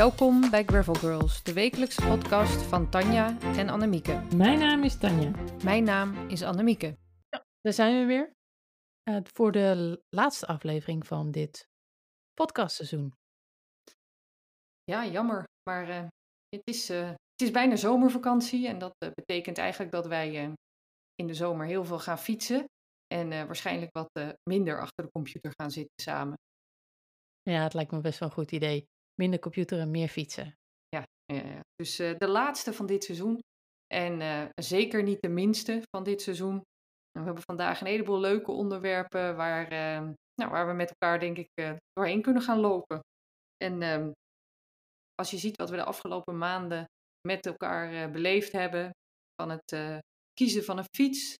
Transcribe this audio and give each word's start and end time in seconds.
Welkom 0.00 0.50
bij 0.50 0.64
Gravel 0.64 0.94
Girls, 0.94 1.42
de 1.42 1.52
wekelijkse 1.52 2.02
podcast 2.02 2.62
van 2.62 2.90
Tanja 2.90 3.38
en 3.40 3.68
Annemieke. 3.68 4.26
Mijn 4.36 4.58
naam 4.58 4.82
is 4.82 4.98
Tanja. 4.98 5.30
Mijn 5.64 5.84
naam 5.84 6.28
is 6.28 6.42
Annemieke. 6.42 6.98
Daar 7.60 7.72
zijn 7.72 7.98
we 7.98 8.04
weer 8.06 8.32
uh, 9.08 9.20
voor 9.22 9.52
de 9.52 10.02
laatste 10.08 10.46
aflevering 10.46 11.06
van 11.06 11.30
dit 11.30 11.68
podcastseizoen. 12.34 13.14
Ja, 14.84 15.06
jammer, 15.06 15.44
maar 15.70 15.88
uh, 15.88 16.08
het, 16.48 16.62
is, 16.64 16.90
uh, 16.90 17.08
het 17.08 17.42
is 17.42 17.50
bijna 17.50 17.76
zomervakantie 17.76 18.68
en 18.68 18.78
dat 18.78 18.94
betekent 19.14 19.58
eigenlijk 19.58 19.92
dat 19.92 20.06
wij 20.06 20.54
in 21.14 21.26
de 21.26 21.34
zomer 21.34 21.66
heel 21.66 21.84
veel 21.84 21.98
gaan 21.98 22.18
fietsen 22.18 22.64
en 23.06 23.28
waarschijnlijk 23.28 23.92
wat 23.92 24.36
minder 24.50 24.80
achter 24.80 25.04
de 25.04 25.10
computer 25.10 25.52
gaan 25.60 25.70
zitten 25.70 26.02
samen. 26.02 26.34
Ja, 27.42 27.62
het 27.62 27.74
lijkt 27.74 27.90
me 27.90 28.00
best 28.00 28.18
wel 28.18 28.28
een 28.28 28.34
goed 28.34 28.52
idee. 28.52 28.86
Minder 29.14 29.38
computer 29.38 29.78
en 29.78 29.90
meer 29.90 30.08
fietsen. 30.08 30.54
Ja, 30.88 31.04
ja, 31.24 31.46
ja. 31.46 31.60
dus 31.74 32.00
uh, 32.00 32.18
de 32.18 32.28
laatste 32.28 32.72
van 32.72 32.86
dit 32.86 33.04
seizoen. 33.04 33.38
En 33.86 34.20
uh, 34.20 34.48
zeker 34.54 35.02
niet 35.02 35.20
de 35.20 35.28
minste 35.28 35.82
van 35.90 36.04
dit 36.04 36.22
seizoen. 36.22 36.62
we 37.18 37.24
hebben 37.24 37.42
vandaag 37.42 37.80
een 37.80 37.86
heleboel 37.86 38.20
leuke 38.20 38.50
onderwerpen 38.50 39.36
waar, 39.36 39.72
uh, 39.72 40.08
nou, 40.34 40.50
waar 40.50 40.66
we 40.66 40.72
met 40.72 40.90
elkaar, 40.90 41.20
denk 41.20 41.36
ik, 41.36 41.48
doorheen 41.92 42.22
kunnen 42.22 42.42
gaan 42.42 42.58
lopen. 42.58 43.00
En 43.56 43.82
ehm, 43.82 44.10
als 45.14 45.30
je 45.30 45.38
ziet 45.38 45.56
wat 45.56 45.70
we 45.70 45.76
de 45.76 45.84
afgelopen 45.84 46.38
maanden 46.38 46.84
met 47.28 47.46
elkaar 47.46 48.10
beleefd 48.10 48.52
hebben, 48.52 48.90
van 49.42 49.50
het 49.50 50.00
kiezen 50.32 50.64
van 50.64 50.78
een 50.78 50.88
fiets, 50.96 51.34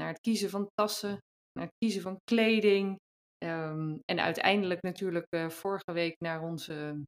naar 0.00 0.08
het 0.08 0.20
kiezen 0.20 0.50
van 0.50 0.68
tassen, 0.74 1.18
naar 1.52 1.64
het 1.64 1.76
kiezen 1.78 2.02
van 2.02 2.18
kleding, 2.24 2.96
Um, 3.46 4.00
en 4.04 4.20
uiteindelijk 4.20 4.82
natuurlijk 4.82 5.26
uh, 5.30 5.48
vorige 5.48 5.92
week 5.92 6.14
naar 6.18 6.42
onze 6.42 7.02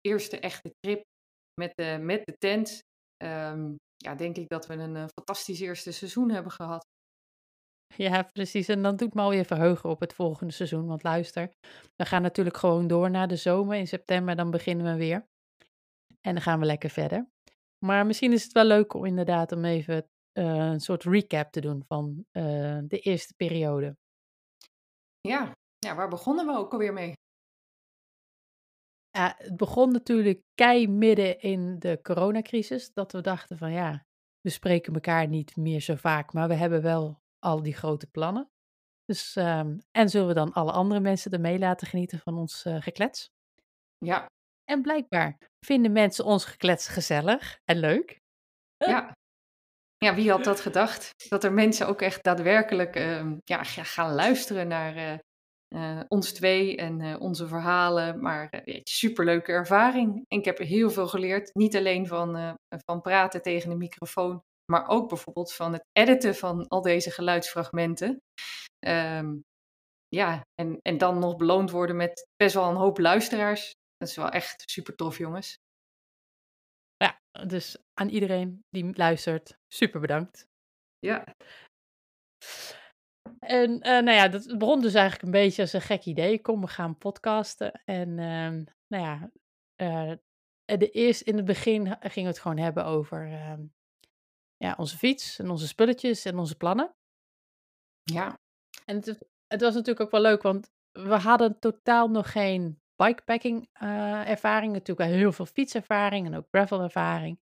eerste 0.00 0.40
echte 0.40 0.70
trip 0.80 1.04
met 1.60 1.72
de, 1.74 1.98
met 2.00 2.24
de 2.24 2.36
tent. 2.38 2.80
Um, 3.24 3.76
ja, 3.96 4.14
denk 4.14 4.36
ik 4.36 4.48
dat 4.48 4.66
we 4.66 4.74
een 4.74 4.94
uh, 4.94 5.04
fantastisch 5.14 5.60
eerste 5.60 5.92
seizoen 5.92 6.30
hebben 6.30 6.52
gehad. 6.52 6.84
Ja, 7.96 8.22
precies. 8.22 8.68
En 8.68 8.82
dan 8.82 8.96
doet 8.96 9.14
me 9.14 9.20
alweer 9.20 9.44
verheugen 9.44 9.90
op 9.90 10.00
het 10.00 10.14
volgende 10.14 10.52
seizoen. 10.52 10.86
Want 10.86 11.02
luister, 11.02 11.52
we 11.96 12.04
gaan 12.04 12.22
natuurlijk 12.22 12.56
gewoon 12.56 12.86
door 12.86 13.10
naar 13.10 13.28
de 13.28 13.36
zomer. 13.36 13.76
In 13.76 13.86
september 13.86 14.36
dan 14.36 14.50
beginnen 14.50 14.92
we 14.92 14.98
weer. 14.98 15.26
En 16.20 16.32
dan 16.34 16.42
gaan 16.42 16.60
we 16.60 16.66
lekker 16.66 16.90
verder. 16.90 17.28
Maar 17.84 18.06
misschien 18.06 18.32
is 18.32 18.42
het 18.42 18.52
wel 18.52 18.64
leuk 18.64 18.94
om 18.94 19.04
inderdaad 19.04 19.52
om 19.52 19.64
even 19.64 20.08
uh, 20.38 20.44
een 20.44 20.80
soort 20.80 21.04
recap 21.04 21.52
te 21.52 21.60
doen 21.60 21.84
van 21.86 22.24
de 22.88 22.98
eerste 23.02 23.34
periode. 23.34 23.96
Ja, 25.20 25.52
ja, 25.86 25.94
waar 25.94 26.08
begonnen 26.08 26.46
we 26.46 26.52
ook 26.52 26.72
alweer 26.72 26.92
mee? 26.92 27.12
Ja, 29.10 29.34
het 29.38 29.56
begon 29.56 29.92
natuurlijk 29.92 30.40
kei 30.54 30.88
midden 30.88 31.40
in 31.40 31.78
de 31.78 31.98
coronacrisis. 32.02 32.92
Dat 32.92 33.12
we 33.12 33.20
dachten 33.20 33.58
van 33.58 33.72
ja, 33.72 34.04
we 34.40 34.50
spreken 34.50 34.94
elkaar 34.94 35.28
niet 35.28 35.56
meer 35.56 35.80
zo 35.80 35.94
vaak, 35.94 36.32
maar 36.32 36.48
we 36.48 36.54
hebben 36.54 36.82
wel 36.82 37.20
al 37.38 37.62
die 37.62 37.74
grote 37.74 38.06
plannen. 38.06 38.48
Dus, 39.04 39.36
um, 39.36 39.78
en 39.90 40.08
zullen 40.08 40.28
we 40.28 40.34
dan 40.34 40.52
alle 40.52 40.72
andere 40.72 41.00
mensen 41.00 41.30
ermee 41.30 41.58
laten 41.58 41.86
genieten 41.86 42.18
van 42.18 42.38
ons 42.38 42.64
uh, 42.64 42.80
geklets? 42.80 43.26
Ja. 43.98 44.26
En 44.64 44.82
blijkbaar 44.82 45.38
vinden 45.66 45.92
mensen 45.92 46.24
ons 46.24 46.44
geklets 46.44 46.88
gezellig 46.88 47.58
en 47.64 47.78
leuk. 47.78 48.18
Ja. 48.76 49.12
Ja, 49.98 50.14
wie 50.14 50.30
had 50.30 50.44
dat 50.44 50.60
gedacht? 50.60 51.10
Dat 51.28 51.44
er 51.44 51.52
mensen 51.52 51.86
ook 51.86 52.00
echt 52.00 52.24
daadwerkelijk 52.24 52.96
uh, 52.96 53.32
ja, 53.44 53.62
gaan 53.64 54.14
luisteren 54.14 54.68
naar, 54.68 54.96
uh, 54.96 55.18
uh, 55.76 56.00
ons 56.08 56.32
twee 56.32 56.76
en 56.76 57.00
uh, 57.00 57.20
onze 57.20 57.48
verhalen. 57.48 58.20
Maar 58.20 58.62
uh, 58.64 58.80
superleuke 58.82 59.52
ervaring. 59.52 60.24
En 60.28 60.38
ik 60.38 60.44
heb 60.44 60.58
er 60.58 60.64
heel 60.66 60.90
veel 60.90 61.08
geleerd. 61.08 61.54
Niet 61.54 61.76
alleen 61.76 62.06
van, 62.06 62.56
van 62.84 63.00
praten 63.00 63.42
tegen 63.42 63.70
de 63.70 63.76
microfoon, 63.76 64.40
maar 64.72 64.88
ook 64.88 65.08
bijvoorbeeld 65.08 65.52
van 65.52 65.72
het 65.72 65.84
editen 65.92 66.34
van 66.34 66.68
al 66.68 66.82
deze 66.82 67.10
geluidsfragmenten. 67.10 68.18
Um, 68.86 69.42
ja, 70.08 70.40
en, 70.54 70.78
en 70.82 70.98
dan 70.98 71.18
nog 71.18 71.36
beloond 71.36 71.70
worden 71.70 71.96
met 71.96 72.26
best 72.36 72.54
wel 72.54 72.70
een 72.70 72.76
hoop 72.76 72.98
luisteraars. 72.98 73.72
Dat 73.96 74.08
is 74.08 74.16
wel 74.16 74.28
echt 74.28 74.62
super 74.70 74.94
tof, 74.94 75.18
jongens. 75.18 75.54
Ja, 76.96 77.18
dus 77.46 77.76
aan 77.94 78.08
iedereen 78.08 78.60
die 78.68 78.96
luistert, 78.96 79.56
super 79.74 80.00
bedankt. 80.00 80.46
Ja. 80.98 81.24
En 83.38 83.70
uh, 83.70 83.80
nou 83.82 84.10
ja, 84.10 84.28
dat 84.28 84.58
begon 84.58 84.80
dus 84.80 84.94
eigenlijk 84.94 85.24
een 85.24 85.40
beetje 85.42 85.62
als 85.62 85.72
een 85.72 85.80
gek 85.80 86.04
idee. 86.04 86.40
Kom, 86.40 86.60
we 86.60 86.66
gaan 86.66 86.98
podcasten. 86.98 87.72
En 87.84 88.08
uh, 88.08 88.64
nou 88.86 89.04
ja, 89.04 89.30
uh, 89.76 90.12
de 90.78 90.90
eerst, 90.90 91.20
in 91.20 91.36
het 91.36 91.44
begin 91.44 91.86
gingen 91.86 92.30
we 92.30 92.34
het 92.34 92.38
gewoon 92.38 92.58
hebben 92.58 92.84
over 92.84 93.32
ehm, 93.32 93.64
ja, 94.56 94.74
onze 94.78 94.96
fiets 94.96 95.38
en 95.38 95.50
onze 95.50 95.66
spulletjes 95.66 96.24
en 96.24 96.38
onze 96.38 96.56
plannen. 96.56 96.94
Ja. 98.02 98.38
En 98.84 98.96
het, 98.96 99.06
het, 99.46 99.60
was 99.60 99.74
natuurlijk 99.74 100.00
ook 100.00 100.10
wel 100.10 100.20
leuk, 100.20 100.42
want 100.42 100.70
we 100.92 101.14
hadden 101.14 101.58
totaal 101.58 102.08
nog 102.08 102.32
geen 102.32 102.80
bikepacking 102.96 103.68
ervaring. 104.26 104.72
Natuurlijk 104.72 105.08
wel 105.08 105.18
heel 105.18 105.32
veel 105.32 105.46
fietservaring 105.46 106.26
en 106.26 106.34
ook 106.34 106.46
gravel 106.50 106.82
ervaring. 106.82 107.40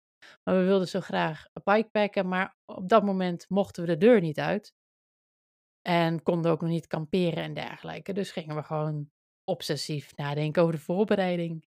Maar 0.45 0.55
we 0.55 0.65
wilden 0.65 0.89
zo 0.89 1.01
graag 1.01 1.47
bikepacken, 1.65 2.29
maar 2.29 2.57
op 2.65 2.89
dat 2.89 3.05
moment 3.05 3.49
mochten 3.49 3.83
we 3.83 3.89
de 3.89 3.97
deur 3.97 4.21
niet 4.21 4.39
uit. 4.39 4.75
En 5.89 6.23
konden 6.23 6.51
ook 6.51 6.61
nog 6.61 6.71
niet 6.71 6.87
kamperen 6.87 7.43
en 7.43 7.55
dergelijke. 7.55 8.13
Dus 8.13 8.31
gingen 8.31 8.57
we 8.57 8.63
gewoon 8.63 9.11
obsessief 9.45 10.17
nadenken 10.17 10.63
over 10.63 10.75
de 10.75 10.81
voorbereiding. 10.81 11.67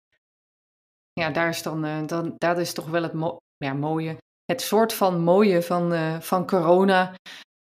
Ja, 1.14 1.30
daar 1.30 1.50
is 1.50 1.64
dan, 1.64 1.86
uh, 1.86 2.08
dan 2.08 2.36
dat 2.38 2.58
is 2.58 2.74
toch 2.74 2.90
wel 2.90 3.04
het 3.04 3.14
ja, 3.58 3.74
mooie. 3.74 4.18
Het 4.46 4.62
soort 4.62 4.94
van 4.94 5.22
mooie 5.22 5.62
van, 5.62 5.94
uh, 5.94 6.20
van 6.20 6.48
corona. 6.48 7.16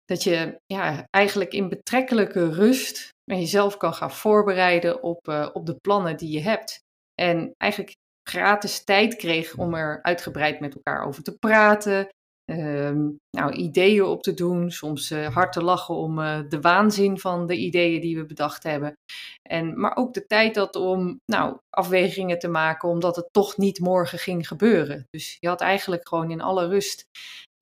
Dat 0.05 0.23
je 0.23 0.59
ja, 0.65 1.07
eigenlijk 1.09 1.53
in 1.53 1.69
betrekkelijke 1.69 2.49
rust 2.49 3.09
jezelf 3.23 3.77
kan 3.77 3.93
gaan 3.93 4.11
voorbereiden 4.11 5.03
op, 5.03 5.27
uh, 5.27 5.49
op 5.53 5.65
de 5.65 5.75
plannen 5.75 6.17
die 6.17 6.31
je 6.31 6.41
hebt. 6.41 6.79
En 7.13 7.53
eigenlijk 7.57 7.95
gratis 8.29 8.83
tijd 8.83 9.15
kreeg 9.15 9.55
om 9.55 9.73
er 9.73 10.01
uitgebreid 10.01 10.59
met 10.59 10.75
elkaar 10.75 11.05
over 11.05 11.23
te 11.23 11.37
praten. 11.37 12.09
Ehm, 12.49 13.09
nou, 13.37 13.51
ideeën 13.51 14.03
op 14.03 14.23
te 14.23 14.33
doen, 14.33 14.71
soms 14.71 15.11
uh, 15.11 15.27
hard 15.35 15.53
te 15.53 15.63
lachen 15.63 15.95
om 15.95 16.19
uh, 16.19 16.39
de 16.47 16.61
waanzin 16.61 17.19
van 17.19 17.47
de 17.47 17.55
ideeën 17.55 18.01
die 18.01 18.17
we 18.17 18.25
bedacht 18.25 18.63
hebben. 18.63 18.93
En, 19.41 19.79
maar 19.79 19.95
ook 19.95 20.13
de 20.13 20.25
tijd 20.25 20.53
dat 20.53 20.75
om 20.75 21.19
nou, 21.25 21.57
afwegingen 21.69 22.39
te 22.39 22.47
maken, 22.47 22.89
omdat 22.89 23.15
het 23.15 23.27
toch 23.31 23.57
niet 23.57 23.79
morgen 23.79 24.19
ging 24.19 24.47
gebeuren. 24.47 25.03
Dus 25.09 25.37
je 25.39 25.47
had 25.47 25.61
eigenlijk 25.61 26.07
gewoon 26.07 26.31
in 26.31 26.41
alle 26.41 26.67
rust, 26.67 27.03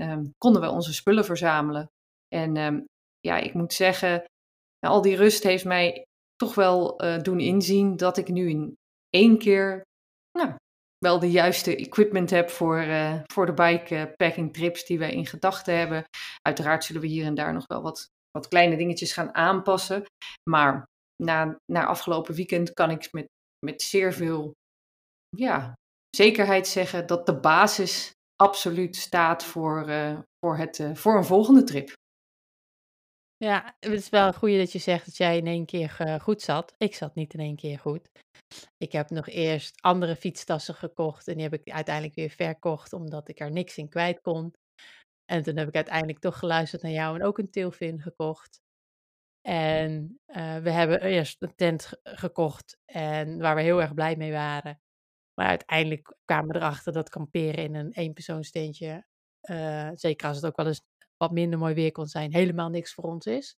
um, 0.02 0.34
konden 0.38 0.62
we 0.62 0.70
onze 0.70 0.94
spullen 0.94 1.26
verzamelen. 1.26 1.90
En 2.28 2.58
um, 2.58 2.86
ja, 3.20 3.38
ik 3.38 3.54
moet 3.54 3.74
zeggen, 3.74 4.24
al 4.88 5.02
die 5.02 5.16
rust 5.16 5.44
heeft 5.44 5.66
mij 5.66 6.04
toch 6.36 6.56
wel 6.56 7.04
uh, 7.04 7.22
doen 7.22 7.40
inzien 7.40 7.98
dat 7.98 8.18
ik 8.18 8.28
nu 8.28 8.50
in 8.50 8.76
één 9.10 9.38
keer 9.38 9.82
nou, 10.32 10.56
wel 10.98 11.20
de 11.20 11.32
juiste 11.32 11.76
equipment 11.76 12.30
heb 12.30 12.50
voor, 12.50 12.84
uh, 12.84 13.20
voor 13.26 13.46
de 13.46 13.54
bikepacking 13.54 14.54
trips 14.54 14.86
die 14.86 15.00
we 15.00 15.12
in 15.12 15.26
gedachten 15.26 15.78
hebben. 15.78 16.04
Uiteraard 16.42 16.84
zullen 16.84 17.02
we 17.02 17.08
hier 17.08 17.26
en 17.26 17.36
daar 17.36 17.54
nog 17.54 17.68
wel 17.68 17.82
wat, 17.82 18.08
wat 18.32 18.48
kleine 18.48 18.78
dingetjes 18.78 19.14
gaan 19.14 19.36
aanpassen. 19.36 20.04
Maar 20.50 20.86
na, 21.24 21.58
na 21.72 21.86
afgelopen 21.86 22.36
weekend 22.36 22.74
kan 22.74 22.92
ik 22.92 23.12
met, 23.12 23.28
met 23.66 23.82
zeer 23.82 24.14
veel 24.14 24.54
ja, 25.30 25.74
zekerheid 26.10 26.68
zeggen 26.68 27.08
dat 27.08 27.26
de 27.26 27.40
basis 27.40 28.12
absoluut 28.36 28.96
staat 28.96 29.44
voor, 29.44 29.90
uh, 29.90 30.20
voor, 30.40 30.58
het, 30.58 30.90
voor 30.94 31.18
een 31.18 31.26
volgende 31.26 31.64
trip. 31.64 31.94
Ja, 33.38 33.76
het 33.80 33.92
is 33.92 34.10
wel 34.10 34.28
een 34.28 34.34
goede 34.34 34.58
dat 34.58 34.72
je 34.72 34.80
zegt 34.80 35.06
dat 35.06 35.18
jij 35.18 35.38
in 35.38 35.48
één 35.48 35.66
keer 35.66 36.20
goed 36.22 36.42
zat. 36.42 36.74
Ik 36.78 36.96
zat 36.96 37.16
niet 37.16 37.34
in 37.34 37.40
één 37.40 37.56
keer 37.56 37.80
goed. 37.80 38.10
Ik 38.78 38.92
heb 38.92 39.10
nog 39.10 39.28
eerst 39.28 39.82
andere 39.82 40.16
fietstassen 40.16 40.76
gekocht 40.76 41.28
en 41.28 41.34
die 41.34 41.44
heb 41.44 41.54
ik 41.54 41.70
uiteindelijk 41.70 42.16
weer 42.16 42.30
verkocht 42.30 42.94
omdat 42.94 43.28
ik 43.30 43.40
er 43.40 43.52
niks 43.52 43.78
in 43.78 43.90
kwijt 43.90 44.22
kon. 44.22 44.54
En 45.26 45.44
toen 45.44 45.58
heb 45.58 45.68
ik 45.68 45.76
uiteindelijk 45.76 46.20
toch 46.20 46.40
geluisterd 46.40 46.82
naar 46.82 46.92
jou 46.92 47.16
en 47.16 47.26
ook 47.26 47.38
een 47.38 47.50
tailfin 47.50 48.02
gekocht. 48.02 48.62
En 49.42 50.20
uh, 50.28 50.58
we 50.58 50.70
hebben 50.70 51.02
eerst 51.02 51.42
een 51.42 51.56
tent 51.56 51.90
gekocht 52.04 52.78
en 52.86 53.40
waar 53.40 53.56
we 53.56 53.62
heel 53.62 53.82
erg 53.82 53.94
blij 53.94 54.16
mee 54.16 54.32
waren. 54.32 54.80
Maar 55.34 55.48
uiteindelijk 55.48 56.16
kwamen 56.26 56.48
we 56.48 56.56
erachter 56.56 56.94
dat 56.94 57.10
kamperen 57.10 57.64
in 57.64 57.76
een 57.76 57.92
eenpersoonsteentje, 57.92 59.06
uh, 59.50 59.90
zeker 59.94 60.28
als 60.28 60.36
het 60.36 60.46
ook 60.46 60.56
wel 60.56 60.68
eens 60.68 60.82
wat 61.18 61.32
minder 61.32 61.60
mooi 61.60 61.74
weer 61.74 61.92
kon 61.92 62.08
zijn, 62.08 62.34
helemaal 62.34 62.70
niks 62.70 62.94
voor 62.94 63.04
ons 63.04 63.26
is. 63.26 63.58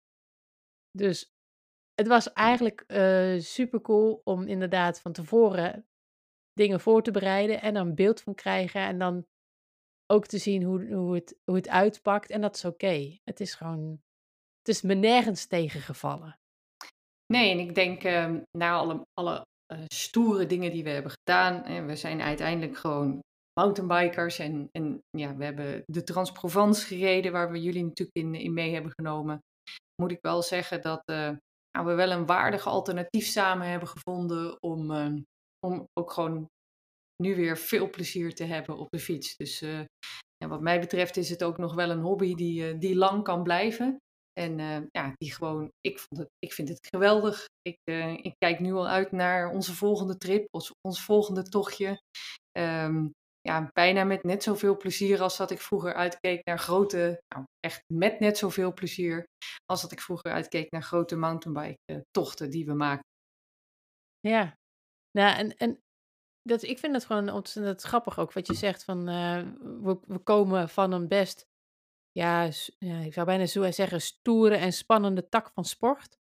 Dus 0.91 1.31
het 1.93 2.07
was 2.07 2.33
eigenlijk 2.33 2.83
uh, 2.87 3.39
super 3.39 3.81
cool 3.81 4.21
om 4.23 4.47
inderdaad 4.47 5.01
van 5.01 5.11
tevoren 5.11 5.87
dingen 6.53 6.79
voor 6.79 7.01
te 7.03 7.11
bereiden 7.11 7.61
en 7.61 7.73
dan 7.73 7.87
een 7.87 7.95
beeld 7.95 8.21
van 8.21 8.35
krijgen 8.35 8.81
en 8.81 8.97
dan 8.97 9.25
ook 10.05 10.25
te 10.25 10.37
zien 10.37 10.63
hoe, 10.63 10.93
hoe, 10.93 11.15
het, 11.15 11.39
hoe 11.43 11.55
het 11.55 11.67
uitpakt. 11.67 12.29
En 12.29 12.41
dat 12.41 12.55
is 12.55 12.65
oké. 12.65 13.17
Het 13.23 13.39
is 13.39 13.53
gewoon, 13.53 14.01
het 14.57 14.67
is 14.67 14.81
me 14.81 14.93
nergens 14.93 15.45
tegengevallen. 15.47 16.39
Nee, 17.25 17.51
en 17.51 17.59
ik 17.59 17.75
denk 17.75 18.03
uh, 18.03 18.35
na 18.57 18.73
alle, 18.73 19.05
alle 19.13 19.45
stoere 19.93 20.45
dingen 20.45 20.71
die 20.71 20.83
we 20.83 20.89
hebben 20.89 21.11
gedaan. 21.11 21.63
En 21.63 21.85
we 21.85 21.95
zijn 21.95 22.21
uiteindelijk 22.21 22.77
gewoon 22.77 23.19
mountainbikers. 23.59 24.39
En, 24.39 24.69
en 24.71 25.01
ja, 25.17 25.35
we 25.35 25.43
hebben 25.43 25.83
de 25.85 26.03
Transprovence 26.03 26.85
gereden, 26.85 27.31
waar 27.31 27.51
we 27.51 27.61
jullie 27.61 27.83
natuurlijk 27.83 28.17
in, 28.17 28.35
in 28.35 28.53
mee 28.53 28.73
hebben 28.73 28.91
genomen. 28.95 29.39
Moet 30.01 30.11
ik 30.11 30.21
wel 30.21 30.41
zeggen 30.41 30.81
dat 30.81 31.01
uh, 31.05 31.35
we 31.71 31.93
wel 31.93 32.11
een 32.11 32.25
waardig 32.25 32.67
alternatief 32.67 33.25
samen 33.25 33.67
hebben 33.67 33.87
gevonden 33.87 34.61
om, 34.61 34.91
uh, 34.91 35.21
om 35.67 35.85
ook 35.93 36.11
gewoon 36.11 36.47
nu 37.23 37.35
weer 37.35 37.57
veel 37.57 37.89
plezier 37.89 38.35
te 38.35 38.43
hebben 38.43 38.77
op 38.77 38.87
de 38.89 38.99
fiets. 38.99 39.35
Dus 39.35 39.59
ja, 40.37 40.47
wat 40.47 40.61
mij 40.61 40.79
betreft 40.79 41.17
is 41.17 41.29
het 41.29 41.43
ook 41.43 41.57
nog 41.57 41.73
wel 41.73 41.89
een 41.89 42.01
hobby 42.01 42.35
die, 42.35 42.77
die 42.77 42.95
lang 42.95 43.23
kan 43.23 43.43
blijven. 43.43 43.97
En 44.39 44.57
ja, 44.91 45.13
die 45.15 45.33
gewoon, 45.33 45.69
ik, 45.81 45.99
vond 45.99 46.19
het, 46.21 46.29
ik 46.39 46.53
vind 46.53 46.69
het 46.69 46.87
geweldig. 46.91 47.45
Ik, 47.61 47.77
ik 48.21 48.33
kijk 48.37 48.59
nu 48.59 48.73
al 48.73 48.87
uit 48.87 49.11
naar 49.11 49.51
onze 49.51 49.73
volgende 49.75 50.17
trip, 50.17 50.47
ons, 50.51 50.71
ons 50.87 51.03
volgende 51.03 51.43
tochtje. 51.43 51.99
Um, 52.57 53.11
ja, 53.49 53.69
bijna 53.73 54.03
met 54.03 54.23
net 54.23 54.43
zoveel 54.43 54.77
plezier 54.77 55.21
als 55.21 55.37
dat 55.37 55.51
ik 55.51 55.61
vroeger 55.61 55.93
uitkeek 55.93 56.45
naar 56.45 56.59
grote, 56.59 57.21
nou 57.27 57.45
echt 57.59 57.83
met 57.93 58.19
net 58.19 58.37
zoveel 58.37 58.73
plezier 58.73 59.27
als 59.65 59.81
dat 59.81 59.91
ik 59.91 60.01
vroeger 60.01 60.31
uitkeek 60.31 60.71
naar 60.71 60.83
grote 60.83 61.15
mountainbike 61.15 62.05
tochten 62.11 62.49
die 62.49 62.65
we 62.65 62.73
maken. 62.73 63.03
Ja, 64.19 64.57
nou 65.11 65.37
en, 65.37 65.57
en 65.57 65.79
dat, 66.41 66.63
ik 66.63 66.79
vind 66.79 66.93
het 66.93 67.05
gewoon 67.05 67.29
ontzettend 67.29 67.81
grappig 67.81 68.19
ook 68.19 68.33
wat 68.33 68.47
je 68.47 68.53
zegt 68.53 68.83
van 68.83 69.09
uh, 69.09 69.41
we, 69.81 69.99
we 70.07 70.19
komen 70.19 70.69
van 70.69 70.91
een 70.91 71.07
best 71.07 71.47
ja, 72.11 72.49
ja, 72.77 72.97
ik 72.99 73.13
zou 73.13 73.25
bijna 73.25 73.45
zo 73.45 73.71
zeggen, 73.71 74.01
stoere 74.01 74.55
en 74.55 74.73
spannende 74.73 75.29
tak 75.29 75.51
van 75.53 75.65
sport. 75.65 76.17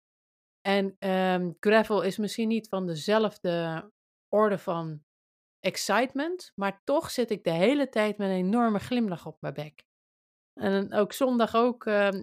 En 0.62 1.10
um, 1.10 1.56
gravel 1.60 2.02
is 2.02 2.18
misschien 2.18 2.48
niet 2.48 2.68
van 2.68 2.86
dezelfde 2.86 3.84
orde 4.30 4.58
van 4.58 5.05
excitement, 5.66 6.52
maar 6.56 6.82
toch 6.84 7.12
zit 7.12 7.32
ik 7.32 7.44
de 7.44 7.52
hele 7.52 7.90
tijd 7.90 8.18
met 8.18 8.30
een 8.30 8.36
enorme 8.36 8.80
glimlach 8.80 9.26
op 9.26 9.42
mijn 9.42 9.54
bek. 9.54 9.86
En 10.54 10.94
ook 10.94 11.14
zondag 11.14 11.56
ook 11.56 11.86
uh, 11.86 12.06
uh, 12.06 12.22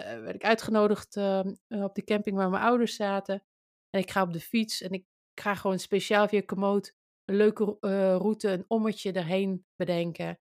werd 0.00 0.34
ik 0.34 0.44
uitgenodigd 0.44 1.16
uh, 1.16 1.40
op 1.68 1.94
de 1.94 2.04
camping 2.04 2.36
waar 2.36 2.50
mijn 2.50 2.62
ouders 2.62 2.94
zaten. 2.94 3.44
En 3.90 4.00
ik 4.00 4.10
ga 4.10 4.22
op 4.22 4.32
de 4.32 4.40
fiets 4.40 4.80
en 4.80 4.90
ik 4.90 5.06
ga 5.40 5.54
gewoon 5.54 5.78
speciaal 5.78 6.28
via 6.28 6.42
Komoot 6.42 6.94
een 7.24 7.36
leuke 7.36 7.76
eh, 7.80 8.16
route, 8.16 8.48
een 8.48 8.64
ommetje 8.68 9.12
erheen 9.12 9.66
bedenken. 9.76 10.38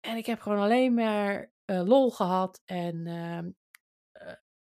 En 0.00 0.16
ik 0.16 0.26
heb 0.26 0.40
gewoon 0.40 0.58
alleen 0.58 0.94
maar 0.94 1.52
lol 1.64 2.10
gehad 2.10 2.62
en 2.64 3.06
uh, 3.06 3.38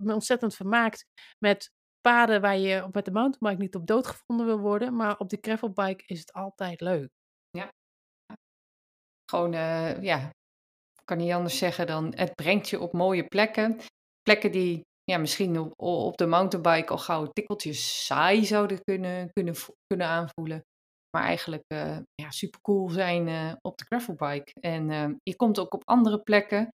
me 0.02 0.14
ontzettend 0.14 0.54
vermaakt 0.54 1.06
met 1.38 1.72
paden 2.00 2.41
waar 2.41 2.56
je 2.56 2.89
met 2.93 3.05
de 3.05 3.11
mountainbike 3.11 3.62
niet 3.62 3.75
op 3.75 3.87
dood 3.87 4.06
gevonden 4.06 4.47
wil 4.47 4.59
worden, 4.59 4.97
maar 4.97 5.19
op 5.19 5.29
de 5.29 5.39
gravelbike 5.41 6.05
is 6.06 6.21
het 6.21 6.33
altijd 6.33 6.81
leuk. 6.81 7.09
Ja. 7.50 7.69
Gewoon, 9.31 9.53
uh, 9.53 10.03
ja, 10.03 10.31
kan 11.05 11.17
niet 11.17 11.33
anders 11.33 11.59
zeggen 11.59 11.87
dan 11.87 12.12
het 12.17 12.35
brengt 12.35 12.69
je 12.69 12.81
op 12.81 12.93
mooie 12.93 13.25
plekken. 13.25 13.81
Plekken 14.23 14.53
die 14.53 14.81
ja, 15.05 15.19
misschien 15.19 15.59
op, 15.59 15.73
op 15.77 16.17
de 16.17 16.27
mountainbike 16.27 16.93
al 16.93 16.99
gauw 16.99 17.27
tikkeltjes 17.27 18.06
saai 18.06 18.45
zouden 18.45 18.85
kunnen, 18.85 19.31
kunnen, 19.33 19.55
kunnen 19.87 20.06
aanvoelen. 20.06 20.62
Maar 21.17 21.27
eigenlijk 21.27 21.62
uh, 21.73 21.99
ja, 22.15 22.31
super 22.31 22.61
cool 22.61 22.89
zijn 22.89 23.29
uh, 23.29 23.53
op 23.61 23.79
de 23.79 23.85
gravelbike. 23.85 24.53
En 24.61 25.17
je 25.23 25.37
komt 25.37 25.59
ook 25.59 25.75
op 25.75 25.89
andere 25.89 26.21
plekken 26.23 26.69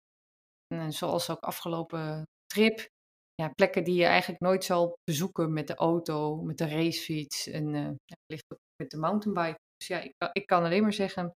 en 0.75 0.93
zoals 0.93 1.31
ook 1.31 1.41
afgelopen 1.41 2.23
trip. 2.47 2.93
Ja, 3.34 3.48
plekken 3.48 3.84
die 3.84 3.94
je 3.94 4.04
eigenlijk 4.04 4.40
nooit 4.40 4.64
zal 4.64 4.98
bezoeken 5.04 5.52
met 5.52 5.66
de 5.66 5.75
auto, 5.75 6.42
met 6.42 6.58
de 6.58 6.69
racefiets 6.69 7.46
en 7.46 7.75
uh, 7.75 7.90
ligt 8.26 8.44
ook 8.48 8.58
met 8.82 8.90
de 8.90 8.96
mountainbike. 8.96 9.58
Dus 9.76 9.86
ja, 9.86 10.00
ik, 10.00 10.14
ik 10.32 10.46
kan 10.46 10.64
alleen 10.64 10.82
maar 10.82 10.92
zeggen, 10.92 11.32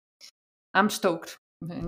I'm 0.77 0.89
stoked. 0.89 1.35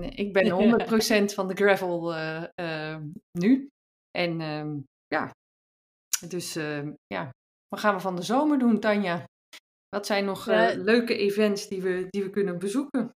Ik 0.10 0.34
ben 0.34 0.50
100% 1.32 1.34
van 1.34 1.48
de 1.48 1.56
gravel 1.56 2.16
uh, 2.16 2.44
uh, 2.62 2.98
nu. 3.40 3.68
En 4.12 4.40
uh, 4.40 4.78
ja, 5.08 5.32
dus 6.28 6.54
ja, 7.06 7.30
wat 7.68 7.80
gaan 7.80 7.96
we 7.96 8.02
van 8.02 8.16
de 8.16 8.22
zomer 8.22 8.60
doen, 8.60 8.80
Tanja? 8.80 9.24
Wat 9.90 10.06
zijn 10.06 10.26
nog 10.26 10.46
leuke 10.76 11.18
events 11.18 11.68
die 11.68 11.82
we, 11.82 12.08
die 12.10 12.24
we 12.24 12.30
kunnen 12.30 12.60
bezoeken? 12.60 13.12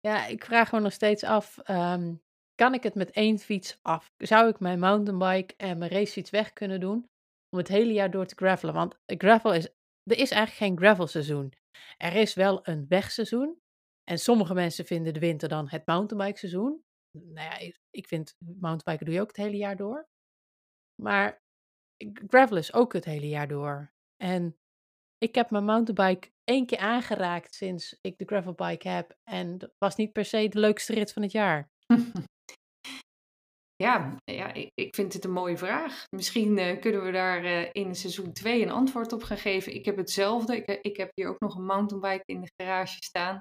Ja, 0.00 0.26
ik 0.26 0.44
vraag 0.44 0.72
me 0.72 0.80
nog 0.80 0.92
steeds 0.92 1.24
af, 1.24 1.68
um, 1.68 2.20
kan 2.62 2.74
ik 2.74 2.82
het 2.82 2.94
met 2.94 3.10
één 3.10 3.38
fiets 3.38 3.78
af? 3.82 4.12
Zou 4.16 4.48
ik 4.48 4.60
mijn 4.60 4.78
mountainbike 4.78 5.54
en 5.56 5.78
mijn 5.78 5.90
racefiets 5.90 6.30
weg 6.30 6.52
kunnen 6.52 6.80
doen 6.80 7.08
om 7.48 7.58
het 7.58 7.68
hele 7.68 7.92
jaar 7.92 8.10
door 8.10 8.26
te 8.26 8.34
gravelen? 8.34 8.74
Want 8.74 8.98
gravel 9.06 9.54
is, 9.54 9.64
er 10.02 10.18
is 10.18 10.30
eigenlijk 10.30 10.52
geen 10.52 10.78
gravelseizoen. 10.78 11.52
Er 11.96 12.14
is 12.14 12.34
wel 12.34 12.68
een 12.68 12.86
wegseizoen. 12.88 13.60
En 14.04 14.18
sommige 14.18 14.54
mensen 14.54 14.84
vinden 14.84 15.14
de 15.14 15.20
winter 15.20 15.48
dan 15.48 15.68
het 15.68 15.86
mountainbike 15.86 16.38
seizoen. 16.38 16.82
Nou 17.18 17.50
ja, 17.50 17.72
ik 17.90 18.06
vind 18.06 18.36
mountainbiken 18.38 19.06
doe 19.06 19.14
je 19.14 19.20
ook 19.20 19.36
het 19.36 19.36
hele 19.36 19.56
jaar 19.56 19.76
door. 19.76 20.08
Maar 21.02 21.42
gravel 22.26 22.56
is 22.56 22.72
ook 22.72 22.92
het 22.92 23.04
hele 23.04 23.28
jaar 23.28 23.48
door. 23.48 23.92
En 24.16 24.56
ik 25.18 25.34
heb 25.34 25.50
mijn 25.50 25.64
mountainbike 25.64 26.30
één 26.44 26.66
keer 26.66 26.78
aangeraakt 26.78 27.54
sinds 27.54 27.98
ik 28.00 28.18
de 28.18 28.24
gravelbike 28.24 28.88
heb. 28.88 29.16
En 29.24 29.58
dat 29.58 29.74
was 29.78 29.96
niet 29.96 30.12
per 30.12 30.24
se 30.24 30.48
de 30.48 30.58
leukste 30.58 30.94
rit 30.94 31.12
van 31.12 31.22
het 31.22 31.32
jaar. 31.32 31.70
Ja, 33.82 34.16
ja 34.24 34.52
ik, 34.74 34.94
vind 34.94 35.12
het 35.12 35.24
een 35.24 35.32
mooie 35.32 35.56
vraag. 35.56 36.04
Misschien 36.16 36.58
uh, 36.58 36.80
kunnen 36.80 37.04
we 37.04 37.10
daar 37.10 37.44
uh, 37.44 37.68
in 37.72 37.94
seizoen 37.94 38.32
2 38.32 38.62
een 38.62 38.70
antwoord 38.70 39.12
op 39.12 39.22
gaan 39.22 39.38
geven. 39.38 39.74
Ik 39.74 39.84
heb 39.84 39.96
hetzelfde. 39.96 40.56
Ik, 40.56 40.80
ik 40.82 40.96
heb 40.96 41.10
hier 41.14 41.28
ook 41.28 41.40
nog 41.40 41.56
een 41.56 41.64
mountainbike 41.64 42.22
in 42.24 42.40
de 42.40 42.50
garage 42.56 42.96
staan. 42.98 43.40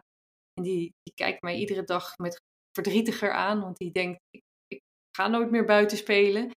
En 0.53 0.63
die, 0.63 0.93
die 1.03 1.13
kijkt 1.13 1.41
mij 1.41 1.55
iedere 1.55 1.83
dag 1.83 2.17
met 2.17 2.41
verdrietiger 2.71 3.31
aan, 3.31 3.61
want 3.61 3.77
die 3.77 3.91
denkt: 3.91 4.19
ik, 4.67 4.79
ga 5.17 5.27
nooit 5.27 5.51
meer 5.51 5.65
buiten 5.65 5.97
spelen. 5.97 6.51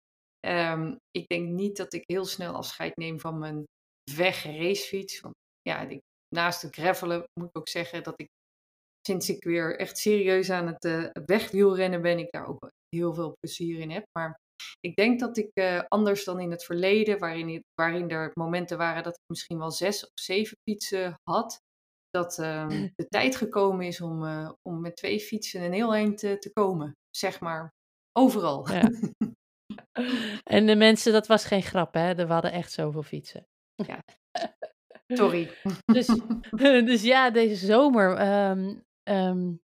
Um, 0.47 0.97
ik 1.11 1.27
denk 1.27 1.49
niet 1.49 1.77
dat 1.77 1.93
ik 1.93 2.03
heel 2.07 2.25
snel 2.25 2.55
afscheid 2.55 2.97
neem 2.97 3.21
van 3.21 3.39
mijn 3.39 3.65
weg 4.13 4.45
racefiets. 4.45 5.21
Want 5.21 5.35
ja, 5.63 5.89
naast 6.35 6.63
het 6.63 6.75
gravelen 6.75 7.25
moet 7.41 7.49
ik 7.49 7.59
ook 7.59 7.69
zeggen 7.69 8.03
dat 8.03 8.21
ik 8.21 8.29
sinds 9.07 9.29
ik 9.29 9.45
weer 9.45 9.79
echt 9.79 9.99
serieus 9.99 10.51
aan 10.51 10.67
het 10.67 11.11
wegwielrennen 11.27 12.03
ben, 12.03 12.19
ik 12.19 12.31
daar 12.31 12.47
ook 12.47 12.71
heel 12.95 13.15
veel 13.15 13.37
plezier 13.41 13.79
in 13.79 13.91
heb. 13.91 14.05
Maar 14.19 14.41
ik 14.81 14.97
denk 14.97 15.21
dat 15.21 15.37
ik 15.37 15.51
uh, 15.55 15.83
anders 15.89 16.25
dan 16.25 16.41
in 16.41 16.51
het 16.51 16.65
verleden, 16.65 17.19
waarin, 17.19 17.65
waarin 17.75 18.11
er 18.11 18.31
momenten 18.35 18.79
waren 18.79 19.03
dat 19.03 19.15
ik 19.15 19.23
misschien 19.27 19.59
wel 19.59 19.71
zes 19.71 20.05
of 20.05 20.11
zeven 20.15 20.57
fietsen 20.69 21.15
had, 21.23 21.61
dat 22.11 22.39
uh, 22.39 22.69
de 22.97 23.07
tijd 23.09 23.37
gekomen 23.37 23.87
is 23.87 24.01
om, 24.01 24.23
uh, 24.23 24.53
om 24.63 24.81
met 24.81 24.97
twee 24.97 25.21
fietsen 25.21 25.63
een 25.63 25.73
heel 25.73 25.95
eind 25.95 26.19
te, 26.19 26.39
te 26.39 26.53
komen. 26.53 26.93
Zeg 27.11 27.41
maar 27.41 27.73
overal. 28.19 28.71
Ja. 28.71 28.91
en 30.57 30.67
de 30.67 30.77
mensen, 30.77 31.13
dat 31.13 31.27
was 31.27 31.45
geen 31.45 31.63
grap, 31.63 31.95
hè? 31.95 32.15
Er 32.15 32.33
hadden 32.33 32.53
echt 32.53 32.73
zoveel 32.73 33.03
fietsen. 33.03 33.47
Ja. 33.75 33.99
Sorry. 35.19 35.51
dus, 35.85 36.07
dus 36.91 37.03
ja, 37.03 37.31
deze 37.31 37.67
zomer. 37.67 38.21
Um, 38.51 38.83
um, 39.09 39.61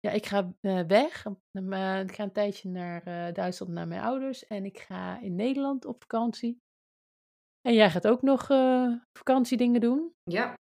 ja, 0.00 0.10
ik 0.10 0.26
ga 0.26 0.52
uh, 0.60 0.86
weg. 0.86 1.26
Uh, 1.52 2.00
ik 2.00 2.12
ga 2.12 2.22
een 2.22 2.32
tijdje 2.32 2.68
naar 2.68 3.08
uh, 3.08 3.34
Duitsland 3.34 3.72
naar 3.72 3.88
mijn 3.88 4.02
ouders. 4.02 4.46
En 4.46 4.64
ik 4.64 4.78
ga 4.78 5.20
in 5.20 5.34
Nederland 5.34 5.84
op 5.84 6.00
vakantie. 6.00 6.58
En 7.60 7.74
jij 7.74 7.90
gaat 7.90 8.06
ook 8.06 8.22
nog 8.22 8.46
vakantiedingen 9.18 9.80
doen? 9.80 10.14
Ja. 10.22 10.54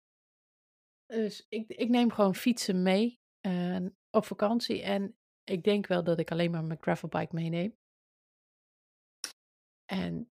Dus 1.07 1.47
ik, 1.49 1.69
ik 1.69 1.88
neem 1.88 2.11
gewoon 2.11 2.35
fietsen 2.35 2.83
mee 2.83 3.19
op 4.11 4.25
vakantie. 4.25 4.83
En 4.83 5.16
ik 5.45 5.62
denk 5.64 5.87
wel 5.87 6.05
dat 6.05 6.19
ik 6.19 6.31
alleen 6.31 6.50
maar 6.50 6.64
mijn 6.64 6.83
gravelbike 6.83 7.35
meeneem. 7.35 7.76
En 9.85 10.31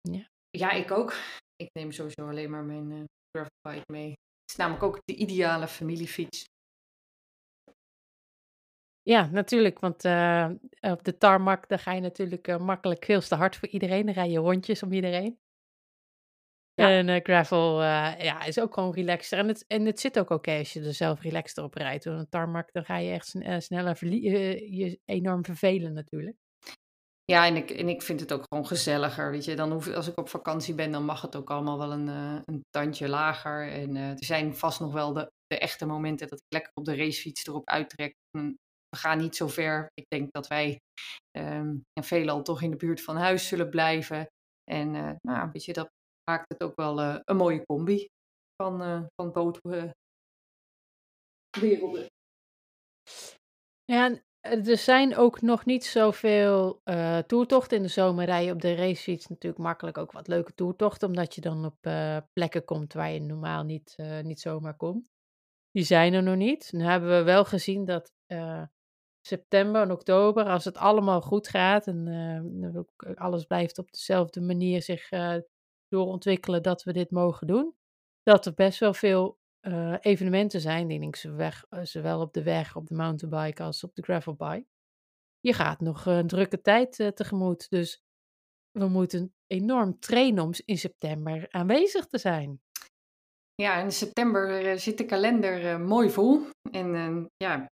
ja. 0.00 0.28
Ja, 0.50 0.70
ik 0.70 0.90
ook. 0.90 1.12
Ik 1.56 1.68
neem 1.72 1.92
sowieso 1.92 2.28
alleen 2.28 2.50
maar 2.50 2.64
mijn 2.64 3.04
gravelbike 3.30 3.92
mee. 3.92 4.08
Het 4.08 4.50
is 4.50 4.56
namelijk 4.56 4.82
ook 4.84 4.98
de 5.04 5.14
ideale 5.14 5.68
familiefiets. 5.68 6.44
Ja, 9.08 9.28
natuurlijk, 9.32 9.78
want 9.78 10.04
uh, 10.04 10.50
op 10.80 11.04
de 11.04 11.18
tarmac 11.18 11.68
daar 11.68 11.78
ga 11.78 11.92
je 11.92 12.00
natuurlijk 12.00 12.48
uh, 12.48 12.58
makkelijk 12.58 13.04
veel 13.04 13.20
te 13.20 13.34
hard 13.34 13.56
voor 13.56 13.68
iedereen. 13.68 14.06
Dan 14.06 14.14
rij 14.14 14.30
je 14.30 14.38
rondjes 14.38 14.82
om 14.82 14.92
iedereen. 14.92 15.38
Ja. 16.74 16.90
En 16.90 17.08
uh, 17.08 17.16
gravel 17.22 17.82
ja, 17.82 18.44
is 18.44 18.60
ook 18.60 18.74
gewoon 18.74 18.94
relaxter. 18.94 19.38
En 19.38 19.48
het, 19.48 19.66
en 19.66 19.86
het 19.86 20.00
zit 20.00 20.18
ook 20.18 20.30
oké 20.30 20.58
als 20.58 20.72
je 20.72 20.84
er 20.84 20.94
zelf 20.94 21.20
relaxter 21.20 21.64
op 21.64 21.74
rijdt. 21.74 22.04
Want 22.04 22.18
een 22.18 22.28
tarmac, 22.28 22.72
dan 22.72 22.84
ga 22.84 22.96
je 22.96 23.10
echt 23.10 23.26
sneller 23.58 24.06
je 24.06 25.00
enorm 25.04 25.44
vervelen 25.44 25.92
natuurlijk. 25.92 26.36
Ja, 27.24 27.46
en 27.46 27.56
ik, 27.56 27.70
en 27.70 27.88
ik 27.88 28.02
vind 28.02 28.20
het 28.20 28.32
ook 28.32 28.44
gewoon 28.48 28.66
gezelliger. 28.66 29.30
Weet 29.30 29.44
je, 29.44 29.56
dan 29.56 29.72
hoef, 29.72 29.88
als 29.88 30.08
ik 30.08 30.18
op 30.18 30.28
vakantie 30.28 30.74
ben, 30.74 30.92
dan 30.92 31.04
mag 31.04 31.22
het 31.22 31.36
ook 31.36 31.50
allemaal 31.50 31.78
wel 31.78 31.92
een, 31.92 32.08
een 32.44 32.64
tandje 32.70 33.08
lager. 33.08 33.72
En 33.72 33.96
er 33.96 34.24
zijn 34.24 34.56
vast 34.56 34.80
nog 34.80 34.92
wel 34.92 35.12
de, 35.12 35.30
de 35.46 35.58
echte 35.58 35.86
momenten 35.86 36.28
dat 36.28 36.38
ik 36.38 36.46
lekker 36.48 36.72
op 36.74 36.84
de 36.84 36.96
racefiets 36.96 37.46
erop 37.46 37.68
uittrek 37.68 38.14
we 38.88 38.96
gaan 38.96 39.18
niet 39.18 39.36
zo 39.36 39.48
ver. 39.48 39.90
Ik 39.94 40.04
denk 40.08 40.32
dat 40.32 40.46
wij 40.46 40.80
um, 41.38 41.84
veelal 42.02 42.42
toch 42.42 42.62
in 42.62 42.70
de 42.70 42.76
buurt 42.76 43.02
van 43.02 43.16
huis 43.16 43.48
zullen 43.48 43.70
blijven. 43.70 44.26
En 44.64 44.94
uh, 44.94 45.10
nou, 45.20 45.72
dat 45.72 45.90
maakt 46.30 46.44
het 46.48 46.62
ook 46.62 46.76
wel 46.76 47.00
uh, 47.00 47.18
een 47.24 47.36
mooie 47.36 47.64
combi. 47.64 48.08
van, 48.62 48.82
uh, 48.82 49.02
van 49.14 49.32
bootwerelden. 49.32 49.94
Ja, 53.84 54.20
er 54.40 54.76
zijn 54.76 55.16
ook 55.16 55.40
nog 55.40 55.64
niet 55.64 55.84
zoveel 55.84 56.80
toertochten 57.26 57.76
in 57.76 57.82
de 57.82 57.88
zomer. 57.88 58.24
Rij 58.24 58.44
je 58.44 58.52
op 58.52 58.60
de 58.60 58.74
racefiets 58.74 59.26
natuurlijk 59.26 59.62
makkelijk 59.62 59.98
ook 59.98 60.12
wat 60.12 60.28
leuke 60.28 60.54
toertochten, 60.54 61.08
omdat 61.08 61.34
je 61.34 61.40
dan 61.40 61.64
op 61.64 61.76
plekken 62.32 62.64
komt 62.64 62.92
waar 62.92 63.10
je 63.10 63.20
normaal 63.20 63.64
niet, 63.64 63.96
niet 64.22 64.40
zomaar 64.40 64.76
komt. 64.76 65.08
Die 65.70 65.84
zijn 65.84 66.12
er 66.12 66.22
nog 66.22 66.36
niet. 66.36 66.72
Nu 66.72 66.84
hebben 66.84 67.10
we 67.10 67.22
wel 67.22 67.44
gezien 67.44 67.84
dat 67.84 68.12
september 69.26 69.82
en 69.82 69.90
oktober, 69.90 70.44
als 70.44 70.64
het 70.64 70.76
allemaal 70.76 71.20
goed 71.20 71.48
gaat 71.48 71.86
en 71.86 72.86
alles 73.14 73.44
blijft 73.44 73.78
op 73.78 73.92
dezelfde 73.92 74.40
manier 74.40 74.82
zich 74.82 75.08
doorontwikkelen, 75.88 76.62
dat 76.62 76.82
we 76.82 76.92
dit 76.92 77.10
mogen 77.10 77.46
doen, 77.46 77.74
dat 78.22 78.46
er 78.46 78.54
best 78.54 78.78
wel 78.78 78.94
veel 78.94 79.38
evenementen 80.00 80.60
zijn, 80.60 80.88
denk 80.88 81.16
ik, 81.16 81.34
zowel, 81.82 82.20
op 82.20 82.32
de 82.32 82.42
weg, 82.42 82.76
op 82.76 82.86
de 82.86 82.94
mountainbike 82.94 83.62
als 83.62 83.84
op 83.84 83.94
de 83.94 84.02
gravelbike. 84.02 84.66
Je 85.40 85.52
gaat 85.52 85.80
nog 85.80 86.06
een 86.06 86.26
drukke 86.26 86.60
tijd 86.60 86.92
tegemoet, 87.14 87.70
dus 87.70 88.02
we 88.70 88.88
moeten 88.88 89.34
enorm 89.46 89.98
trainen 89.98 90.44
om 90.44 90.50
in 90.64 90.78
september 90.78 91.46
aanwezig 91.50 92.06
te 92.06 92.18
zijn. 92.18 92.60
Ja, 93.54 93.80
in 93.80 93.92
september 93.92 94.78
zit 94.78 94.98
de 94.98 95.04
kalender 95.04 95.80
mooi 95.80 96.10
vol. 96.10 96.46
En 96.70 97.26
ja, 97.36 97.66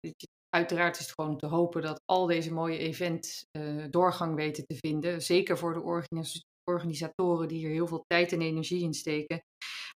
uiteraard 0.54 0.98
is 0.98 1.06
het 1.06 1.14
gewoon 1.14 1.38
te 1.38 1.46
hopen 1.46 1.82
dat 1.82 2.00
al 2.04 2.26
deze 2.26 2.52
mooie 2.52 2.78
events 2.78 3.44
doorgang 3.90 4.34
weten 4.34 4.64
te 4.66 4.76
vinden. 4.76 5.22
Zeker 5.22 5.58
voor 5.58 5.72
de 5.72 5.80
organis 5.80 6.42
organisatoren 6.70 7.48
die 7.48 7.64
er 7.64 7.72
heel 7.72 7.86
veel 7.86 8.04
tijd 8.06 8.32
en 8.32 8.40
energie 8.40 8.82
in 8.82 8.94
steken. 8.94 9.42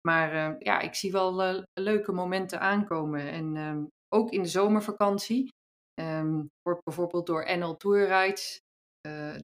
Maar 0.07 0.33
uh, 0.33 0.55
ja, 0.59 0.79
ik 0.79 0.95
zie 0.95 1.11
wel 1.11 1.55
uh, 1.55 1.63
leuke 1.73 2.11
momenten 2.11 2.59
aankomen. 2.59 3.31
En 3.31 3.55
um, 3.55 3.87
ook 4.15 4.31
in 4.31 4.41
de 4.41 4.47
zomervakantie 4.47 5.53
um, 6.01 6.49
wordt 6.61 6.83
bijvoorbeeld 6.83 7.25
door 7.25 7.57
NL 7.57 7.75
Tour 7.75 8.07
Rides 8.07 8.59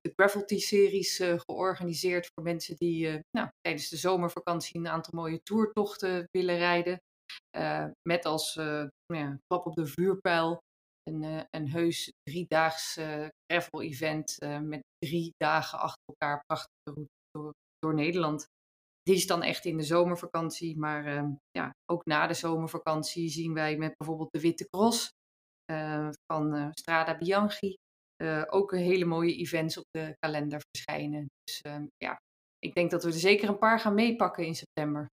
de 0.02 0.14
Gravelty-series 0.16 1.18
georganiseerd 1.18 2.30
voor 2.34 2.44
mensen 2.44 2.76
die 2.76 3.20
nou, 3.32 3.50
tijdens 3.60 3.90
de 3.90 3.98
zomervakantie 3.98 4.80
een 4.80 4.88
aantal 4.88 5.14
mooie 5.20 5.42
toertochten 5.44 6.28
willen 6.32 6.58
rijden. 6.58 7.02
met 8.10 8.26
als 8.26 8.56
nou 8.56 9.38
klap 9.48 9.66
op 9.66 9.76
de 9.76 9.86
vuurpijl 9.86 10.60
een, 11.04 11.48
een 11.50 11.70
heus 11.70 12.12
driedaags 12.24 13.00
gravel-event 13.52 14.38
met 14.62 14.82
drie 14.98 15.32
dagen 15.38 15.80
achter 15.80 16.04
elkaar 16.06 16.44
prachtige 16.46 16.92
routes 16.94 17.16
door, 17.32 17.54
door 17.80 17.94
Nederland 17.94 18.48
die 19.04 19.16
is 19.16 19.28
dan 19.28 19.44
echt 19.44 19.66
in 19.66 19.78
de 19.78 19.84
zomervakantie. 19.84 20.78
Maar 20.78 21.08
uh, 21.08 21.30
ja, 21.52 21.72
ook 21.86 22.06
na 22.06 22.28
de 22.28 22.34
zomervakantie 22.34 23.30
zien 23.30 23.54
wij 23.54 23.78
met 23.78 23.94
bijvoorbeeld 23.98 24.32
de 24.32 24.40
Witte 24.40 24.68
Cross 24.70 25.10
uh, 25.72 26.10
van 26.34 26.72
Strada 26.74 27.18
Bianchi 27.18 27.76
eh, 28.16 28.44
ook 28.50 28.72
hele 28.72 29.06
mooie 29.06 29.36
events 29.36 29.78
op 29.78 29.86
de 29.92 30.16
kalender 30.20 30.62
verschijnen. 30.72 31.28
Dus 31.44 31.62
ehm, 31.62 31.86
ja, 31.98 32.18
ik 32.60 32.74
denk 32.74 32.92
dat 32.92 33.04
we 33.04 33.10
er 33.10 33.16
zeker 33.16 33.50
een 33.50 33.58
paar 33.58 33.80
gaan 33.80 33.94
meepakken 33.94 34.46
in 34.46 34.56
september. 34.56 35.08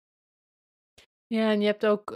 Ja, 1.26 1.50
en 1.50 1.60
je 1.60 1.66
hebt 1.66 1.86
ook 1.86 2.10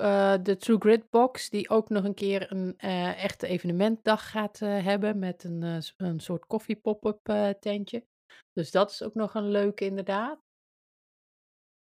de 0.44 0.56
True 0.58 0.78
Grid 0.78 1.10
Box, 1.10 1.50
die 1.50 1.68
ook 1.68 1.88
nog 1.88 2.04
een 2.04 2.14
keer 2.14 2.52
een 2.52 2.78
echte 3.16 3.46
evenementdag 3.46 4.30
gaat 4.30 4.58
hebben 4.58 5.18
met 5.18 5.44
een, 5.44 5.82
een 5.96 6.20
soort 6.20 6.46
koffie 6.46 6.76
pop-up 6.76 7.24
tentje. 7.60 8.06
Dus 8.52 8.70
dat 8.70 8.90
is 8.90 9.02
ook 9.02 9.14
nog 9.14 9.34
een 9.34 9.50
leuke 9.50 9.84
inderdaad. 9.84 10.40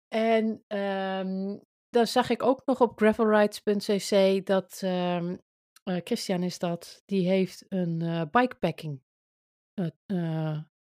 En 0.07 0.63
um, 0.67 1.61
dan 1.89 2.07
zag 2.07 2.29
ik 2.29 2.43
ook 2.43 2.61
nog 2.65 2.81
op 2.81 2.97
gravelrides.cc 2.97 4.45
dat 4.45 4.81
uh, 4.83 5.33
Christian 5.83 6.43
is 6.43 6.59
dat, 6.59 7.01
die 7.05 7.27
heeft 7.27 7.65
een 7.69 8.29
bikepacking 8.31 9.01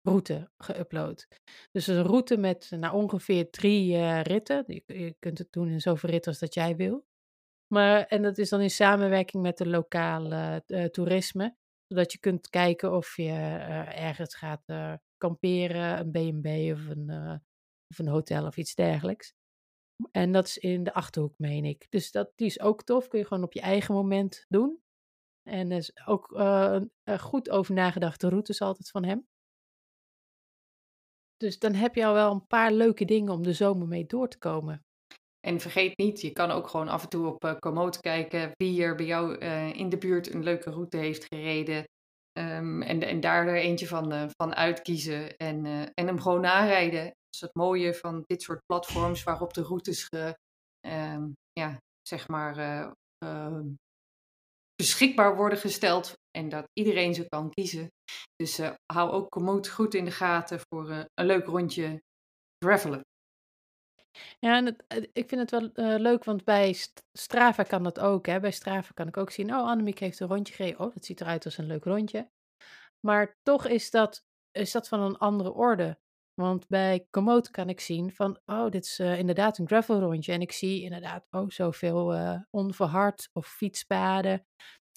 route 0.05 0.51
geüpload. 0.57 1.27
Dus 1.71 1.87
een 1.87 2.03
route 2.03 2.37
met 2.37 2.71
nou, 2.71 2.95
ongeveer 2.95 3.51
drie 3.51 4.13
ritten. 4.23 4.65
Je, 4.67 5.17
kunt 5.19 5.39
het 5.39 5.53
doen 5.53 5.69
in 5.69 5.81
zoveel 5.81 6.11
ritten 6.11 6.31
als 6.31 6.41
dat 6.41 6.55
jij 6.55 6.77
wil. 6.77 7.07
Maar, 7.67 8.07
en 8.07 8.23
dat 8.23 8.39
is 8.39 8.49
dan 8.49 8.61
in 8.61 8.71
samenwerking 8.71 9.43
met 9.43 9.59
de 9.59 9.69
lokale 9.69 10.63
toerisme. 10.91 11.57
Zodat 11.87 12.13
je 12.13 12.19
kunt 12.19 12.49
kijken 12.49 12.93
of 12.93 13.17
je 13.17 13.33
ergens 13.95 14.35
gaat 14.35 14.65
kamperen, 15.17 15.99
een 15.99 16.41
B&B 16.41 16.47
of 16.47 16.89
een 16.89 17.41
of 17.89 17.99
een 17.99 18.09
hotel 18.09 18.47
of 18.47 18.57
iets 18.57 18.75
dergelijks. 18.75 19.35
En 20.11 20.33
dat 20.33 20.47
is 20.47 20.59
in 20.59 20.85
de 20.85 20.95
achterhoek, 20.95 21.39
meen 21.39 21.65
ik. 21.65 21.87
Dus 21.91 22.11
dat, 22.11 22.33
die 22.35 22.47
is 22.47 22.61
ook 22.61 22.83
tof. 22.83 23.09
Kun 23.09 23.19
je 23.19 23.27
gewoon 23.27 23.45
op 23.45 23.53
je 23.53 23.61
eigen 23.61 23.95
moment 23.95 24.45
doen. 24.49 24.83
En 25.43 25.71
er 25.71 25.77
is 25.77 26.07
ook 26.07 26.31
uh, 26.31 26.81
goed 27.19 27.51
over 27.51 27.75
nagedachte 27.75 28.29
routes 28.29 28.61
altijd 28.61 28.91
van 28.91 29.05
hem. 29.05 29.27
Dus 31.37 31.59
dan 31.59 31.75
heb 31.75 31.95
je 31.95 32.07
al 32.07 32.15
wel 32.15 32.33
een 32.33 32.47
paar 32.47 32.73
leuke 32.73 33.05
dingen 33.05 33.33
om 33.33 33.43
de 33.43 33.53
zomer 33.53 33.89
mee 33.89 34.07
door 34.07 34.29
te 34.29 34.39
komen. 34.39 34.83
En 35.41 35.61
vergeet 35.61 35.97
niet, 35.97 36.21
je 36.21 36.31
kan 36.31 36.51
ook 36.51 36.69
gewoon 36.69 36.89
af 36.89 37.03
en 37.03 37.09
toe 37.09 37.27
op 37.27 37.45
uh, 37.45 37.55
Komoot 37.59 38.01
kijken 38.01 38.51
wie 38.57 38.83
er 38.83 38.95
bij 38.95 39.07
jou 39.07 39.39
uh, 39.39 39.75
in 39.75 39.89
de 39.89 39.99
buurt 39.99 40.35
een 40.35 40.43
leuke 40.43 40.71
route 40.71 40.97
heeft 40.97 41.25
gereden. 41.25 41.85
Um, 42.39 42.83
en, 42.83 43.03
en 43.03 43.21
daar 43.21 43.47
er 43.47 43.57
eentje 43.57 43.87
van, 43.87 44.13
uh, 44.13 44.25
van 44.37 44.55
uitkiezen 44.55 45.37
en, 45.37 45.67
en 45.95 46.07
hem 46.07 46.21
gewoon 46.21 46.41
narijden 46.41 47.15
is 47.29 47.41
het 47.41 47.55
mooie 47.55 47.95
van 47.95 48.23
dit 48.27 48.43
soort 48.43 48.67
platforms 48.67 49.23
waarop 49.23 49.55
de 49.55 49.63
routes 49.63 50.05
ge, 50.05 50.39
uh, 50.87 51.25
ja, 51.53 51.79
zeg 52.03 52.29
maar, 52.29 52.59
uh, 52.59 53.61
beschikbaar 54.77 55.37
worden 55.37 55.59
gesteld 55.59 56.15
en 56.31 56.49
dat 56.49 56.65
iedereen 56.73 57.15
ze 57.15 57.29
kan 57.29 57.51
kiezen. 57.51 57.93
Dus 58.37 58.59
eh, 58.59 58.73
hou 58.93 59.11
ook 59.11 59.31
Komoot 59.31 59.69
goed 59.69 59.95
in 59.95 60.05
de 60.05 60.11
gaten 60.11 60.61
voor 60.69 60.91
een 60.91 61.27
leuk 61.27 61.47
rondje 61.47 62.03
gravelen. 62.65 63.01
Ja, 64.39 64.57
en 64.57 64.65
het, 64.65 65.09
ik 65.13 65.29
vind 65.29 65.51
het 65.51 65.51
wel 65.51 65.99
leuk, 65.99 66.25
want 66.25 66.45
bij 66.45 66.77
Strava 67.13 67.63
kan 67.63 67.83
dat 67.83 68.01
ook. 68.01 68.27
Hè. 68.27 68.41
Bij 68.41 68.51
Strava 68.51 68.93
kan 68.95 69.09
ik 69.09 69.17
ook 69.17 69.31
zien, 69.31 69.55
oh, 69.55 69.69
Annemiek 69.69 69.99
heeft 69.99 70.21
een 70.21 70.29
rondje 70.29 70.55
gereden. 70.55 70.81
Oh, 70.81 70.95
dat 70.95 71.05
ziet 71.05 71.21
eruit 71.21 71.45
als 71.45 71.59
een 71.59 71.67
leuk 71.67 71.85
rondje. 71.85 72.31
Maar 73.01 73.37
toch 73.43 73.67
is 73.67 73.91
dat, 73.91 74.25
is 74.51 74.73
dat 74.73 74.89
van 74.89 75.01
een 75.01 75.19
andere 75.19 75.53
orde. 75.53 75.99
Want 76.35 76.69
bij 76.69 77.07
Komoot 77.11 77.51
kan 77.51 77.69
ik 77.69 77.81
zien 77.81 78.13
van, 78.13 78.41
oh, 78.47 78.69
dit 78.71 78.85
is 78.85 78.99
uh, 78.99 79.19
inderdaad 79.19 79.59
een 79.59 79.67
gravel 79.67 80.01
rondje. 80.01 80.33
En 80.33 80.41
ik 80.41 80.53
zie 80.53 80.83
inderdaad, 80.83 81.27
oh, 81.31 81.49
zoveel 81.49 82.15
uh, 82.15 82.41
onverhard 82.51 83.29
of 83.33 83.47
fietspaden. 83.47 84.47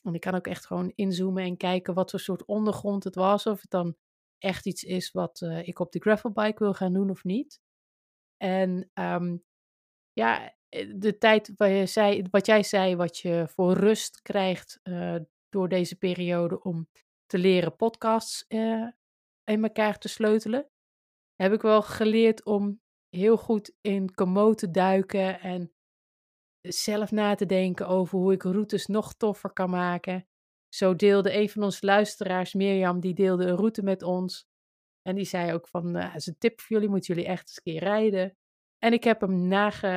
En 0.03 0.13
ik 0.13 0.21
kan 0.21 0.35
ook 0.35 0.47
echt 0.47 0.65
gewoon 0.65 0.91
inzoomen 0.95 1.43
en 1.43 1.57
kijken 1.57 1.93
wat 1.93 2.09
voor 2.09 2.19
soort 2.19 2.45
ondergrond 2.45 3.03
het 3.03 3.15
was. 3.15 3.45
Of 3.45 3.61
het 3.61 3.69
dan 3.69 3.95
echt 4.37 4.65
iets 4.65 4.83
is 4.83 5.11
wat 5.11 5.41
uh, 5.41 5.67
ik 5.67 5.79
op 5.79 5.91
de 5.91 5.99
gravelbike 5.99 6.63
wil 6.63 6.73
gaan 6.73 6.93
doen 6.93 7.09
of 7.09 7.23
niet. 7.23 7.59
En 8.37 8.91
um, 8.93 9.43
ja, 10.13 10.55
de 10.95 11.17
tijd 11.17 11.51
waar 11.55 11.69
je 11.69 11.85
zei, 11.85 12.23
wat 12.31 12.45
jij 12.45 12.63
zei, 12.63 12.95
wat 12.95 13.17
je 13.17 13.47
voor 13.47 13.73
rust 13.73 14.21
krijgt 14.21 14.79
door 15.49 15.69
deze 15.69 15.95
periode 15.97 16.61
om 16.61 16.89
te 17.25 17.37
leren 17.37 17.75
podcasts 17.75 18.45
in 18.47 19.63
elkaar 19.63 19.97
te 19.97 20.07
sleutelen 20.07 20.69
heb 21.37 21.53
ik 21.53 21.61
wel 21.61 21.81
geleerd 21.81 22.45
om 22.45 22.81
heel 23.09 23.37
goed 23.37 23.75
in 23.81 24.13
Komoot 24.13 24.57
te 24.57 24.71
duiken 24.71 25.39
en 25.39 25.71
zelf 26.61 27.11
na 27.11 27.35
te 27.35 27.45
denken 27.45 27.87
over 27.87 28.17
hoe 28.17 28.33
ik 28.33 28.43
routes 28.43 28.85
nog 28.85 29.13
toffer 29.13 29.53
kan 29.53 29.69
maken. 29.69 30.27
Zo 30.69 30.95
deelde 30.95 31.33
een 31.33 31.49
van 31.49 31.63
onze 31.63 31.85
luisteraars, 31.85 32.53
Mirjam, 32.53 32.99
die 32.99 33.13
deelde 33.13 33.45
een 33.45 33.55
route 33.55 33.83
met 33.83 34.03
ons. 34.03 34.47
En 35.01 35.15
die 35.15 35.25
zei 35.25 35.53
ook 35.53 35.67
van, 35.67 35.97
uh, 35.97 36.15
is 36.15 36.27
een 36.27 36.37
tip 36.37 36.59
voor 36.59 36.75
jullie, 36.75 36.89
moeten 36.89 37.15
jullie 37.15 37.29
echt 37.29 37.41
eens 37.41 37.59
een 37.63 37.73
keer 37.73 37.83
rijden. 37.83 38.37
En 38.77 38.93
ik 38.93 39.03
heb 39.03 39.21
hem 39.21 39.47
nage, 39.47 39.87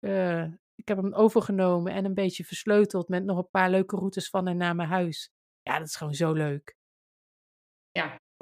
uh, 0.00 0.42
ik 0.74 0.88
heb 0.88 0.96
hem 0.96 1.14
overgenomen 1.14 1.92
en 1.92 2.04
een 2.04 2.14
beetje 2.14 2.44
versleuteld 2.44 3.08
met 3.08 3.24
nog 3.24 3.38
een 3.38 3.50
paar 3.50 3.70
leuke 3.70 3.96
routes 3.96 4.28
van 4.28 4.46
en 4.46 4.56
naar 4.56 4.74
mijn 4.74 4.88
huis. 4.88 5.30
Ja, 5.62 5.78
dat 5.78 5.86
is 5.86 5.96
gewoon 5.96 6.14
zo 6.14 6.32
leuk. 6.32 6.78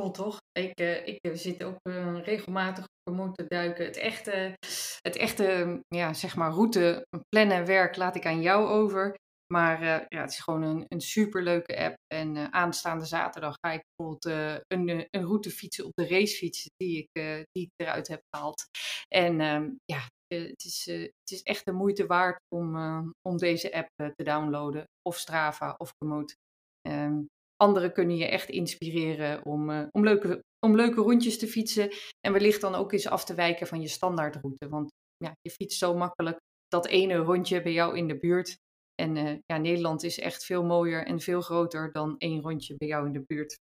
Cool 0.02 0.12
toch? 0.12 0.38
Ik, 0.52 0.80
uh, 0.80 1.06
ik 1.06 1.18
eh, 1.20 1.32
zit 1.34 1.64
ook 1.64 1.78
uh, 1.82 2.24
regelmatig 2.24 2.84
op 3.10 3.14
moeten 3.14 3.48
duiken. 3.48 3.84
Het 3.84 3.96
echte, 3.96 4.54
het 5.00 5.16
echte 5.16 5.80
ja, 5.88 6.12
zeg 6.12 6.36
maar 6.36 6.50
route 6.50 7.06
plannen 7.28 7.66
werk 7.66 7.96
laat 7.96 8.16
ik 8.16 8.26
aan 8.26 8.42
jou 8.42 8.66
over. 8.68 9.14
Maar 9.52 9.82
ja, 9.84 10.20
het 10.20 10.30
is 10.30 10.38
gewoon 10.38 10.62
een, 10.62 10.84
een 10.88 11.00
superleuke 11.00 11.78
app. 11.78 11.96
En 12.06 12.52
aanstaande 12.52 13.04
zaterdag 13.04 13.54
ga 13.60 13.72
ik 13.72 13.82
bijvoorbeeld 13.82 14.64
een, 14.66 15.06
een 15.10 15.24
route 15.24 15.50
fietsen 15.50 15.84
op 15.84 15.92
de 15.94 16.08
racefiets 16.08 16.66
die 16.76 16.98
ik, 16.98 17.46
die 17.52 17.68
eruit 17.76 18.08
heb 18.08 18.20
gehaald. 18.30 18.64
En 19.08 19.40
ehm, 19.40 19.70
ja, 19.84 20.00
het, 20.26 20.64
is, 20.64 20.84
het 20.86 21.30
is 21.30 21.42
echt 21.42 21.64
de 21.64 21.72
moeite 21.72 22.06
waard 22.06 22.38
om, 22.54 22.76
om 23.28 23.36
deze 23.36 23.72
app 23.72 23.88
te 23.96 24.24
downloaden. 24.24 24.84
Of 25.02 25.16
Strava 25.16 25.74
of 25.78 25.90
Komoot. 25.96 26.34
Anderen 27.62 27.92
kunnen 27.92 28.16
je 28.16 28.26
echt 28.26 28.48
inspireren 28.48 29.44
om, 29.44 29.70
uh, 29.70 29.86
om, 29.90 30.04
leuke, 30.04 30.44
om 30.66 30.76
leuke 30.76 31.00
rondjes 31.00 31.38
te 31.38 31.46
fietsen. 31.46 31.90
En 32.20 32.32
wellicht 32.32 32.60
dan 32.60 32.74
ook 32.74 32.92
eens 32.92 33.08
af 33.08 33.24
te 33.24 33.34
wijken 33.34 33.66
van 33.66 33.80
je 33.80 33.88
standaardroute. 33.88 34.68
Want 34.68 34.90
ja, 35.16 35.32
je 35.40 35.50
fietst 35.50 35.78
zo 35.78 35.94
makkelijk 35.94 36.38
dat 36.68 36.86
ene 36.86 37.16
rondje 37.16 37.62
bij 37.62 37.72
jou 37.72 37.96
in 37.96 38.08
de 38.08 38.18
buurt. 38.18 38.56
En 38.94 39.42
ja, 39.46 39.56
Nederland 39.56 40.02
is 40.02 40.18
echt 40.18 40.44
veel 40.44 40.64
mooier 40.64 41.06
en 41.06 41.20
veel 41.20 41.40
groter 41.40 41.92
dan 41.92 42.18
één 42.18 42.40
rondje 42.40 42.74
bij 42.76 42.88
jou 42.88 43.06
in 43.06 43.12
de 43.12 43.22
buurt. 43.26 43.58